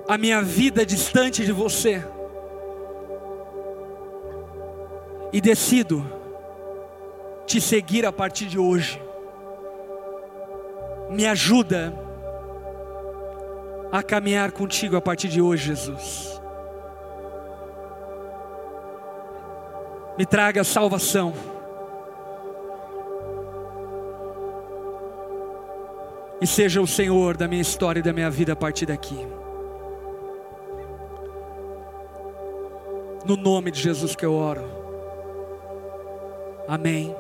[0.09, 2.03] a minha vida distante de você
[5.33, 6.05] e decido
[7.47, 9.01] te seguir a partir de hoje.
[11.11, 12.08] Me ajuda
[13.91, 16.41] a caminhar contigo a partir de hoje, Jesus.
[20.17, 21.33] Me traga salvação.
[26.41, 29.27] E seja o Senhor da minha história e da minha vida a partir daqui.
[33.25, 34.65] No nome de Jesus que eu oro.
[36.67, 37.15] Amém.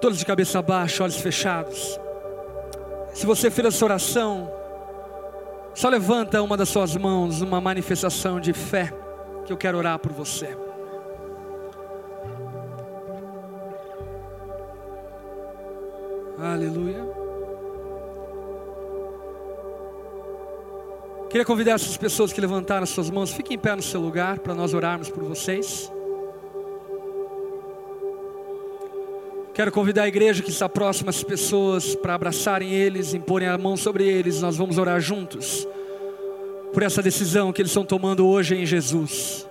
[0.00, 1.98] Todos de cabeça baixa, olhos fechados.
[3.14, 4.50] Se você fez essa oração,
[5.72, 8.92] só levanta uma das suas mãos, uma manifestação de fé,
[9.46, 10.56] que eu quero orar por você.
[16.36, 17.04] Aleluia.
[21.30, 24.40] Queria convidar essas pessoas que levantaram as suas mãos, fiquem em pé no seu lugar
[24.40, 25.90] para nós orarmos por vocês.
[29.54, 33.76] Quero convidar a igreja que está próxima às pessoas para abraçarem eles, imporem a mão
[33.76, 34.40] sobre eles.
[34.40, 35.64] Nós vamos orar juntos
[36.72, 39.48] por essa decisão que eles estão tomando hoje em Jesus.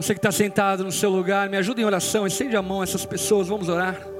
[0.00, 2.84] Você que está sentado no seu lugar, me ajuda em oração, estende a mão a
[2.84, 4.17] essas pessoas, vamos orar.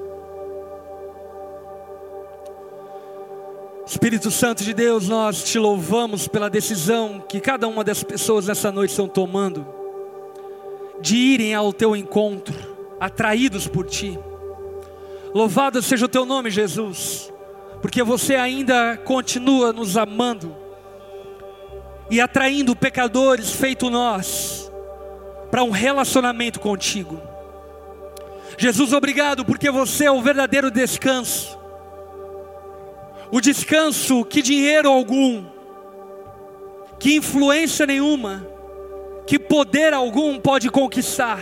[3.88, 8.70] Espírito Santo de Deus, nós te louvamos pela decisão que cada uma das pessoas nessa
[8.70, 9.66] noite estão tomando,
[11.00, 12.54] de irem ao teu encontro,
[13.00, 14.18] atraídos por ti.
[15.34, 17.32] Louvado seja o teu nome, Jesus,
[17.80, 20.54] porque você ainda continua nos amando
[22.10, 24.70] e atraindo pecadores feito nós
[25.50, 27.18] para um relacionamento contigo.
[28.58, 31.57] Jesus, obrigado porque você é o verdadeiro descanso.
[33.30, 35.44] O descanso que dinheiro algum,
[36.98, 38.46] que influência nenhuma,
[39.26, 41.40] que poder algum pode conquistar.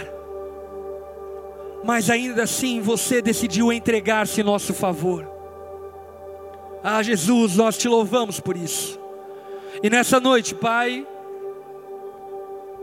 [1.85, 5.27] Mas ainda assim você decidiu entregar-se em nosso favor.
[6.83, 8.99] Ah, Jesus, nós te louvamos por isso.
[9.83, 11.07] E nessa noite, Pai,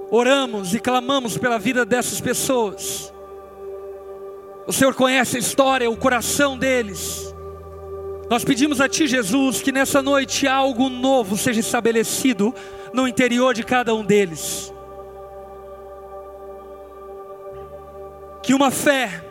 [0.09, 3.13] oramos e clamamos pela vida dessas pessoas.
[4.65, 7.32] O Senhor conhece a história, o coração deles.
[8.33, 12.51] Nós pedimos a Ti, Jesus, que nessa noite algo novo seja estabelecido
[12.91, 14.73] no interior de cada um deles.
[18.41, 19.23] Que uma fé,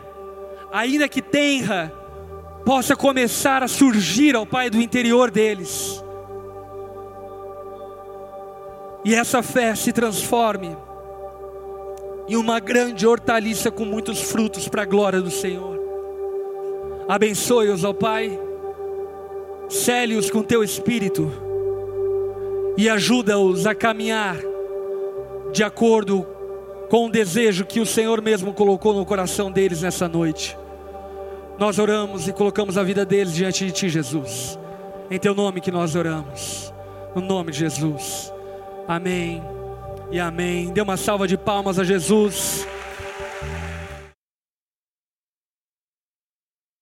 [0.71, 1.91] ainda que tenra,
[2.63, 6.01] possa começar a surgir ao Pai do interior deles
[9.03, 10.77] e essa fé se transforme
[12.29, 15.77] em uma grande hortaliça com muitos frutos para a glória do Senhor.
[17.09, 18.39] Abençoe-os, ó Pai,
[19.69, 21.31] cele-os com teu espírito
[22.77, 24.37] e ajuda-os a caminhar
[25.51, 26.25] de acordo
[26.89, 30.57] com o desejo que o Senhor mesmo colocou no coração deles nessa noite.
[31.57, 34.59] Nós oramos e colocamos a vida deles diante de Ti, Jesus.
[35.09, 36.73] Em Teu nome que nós oramos.
[37.15, 38.33] No nome de Jesus.
[38.87, 39.41] Amém
[40.11, 40.71] e amém.
[40.71, 42.67] Dê uma salva de palmas a Jesus.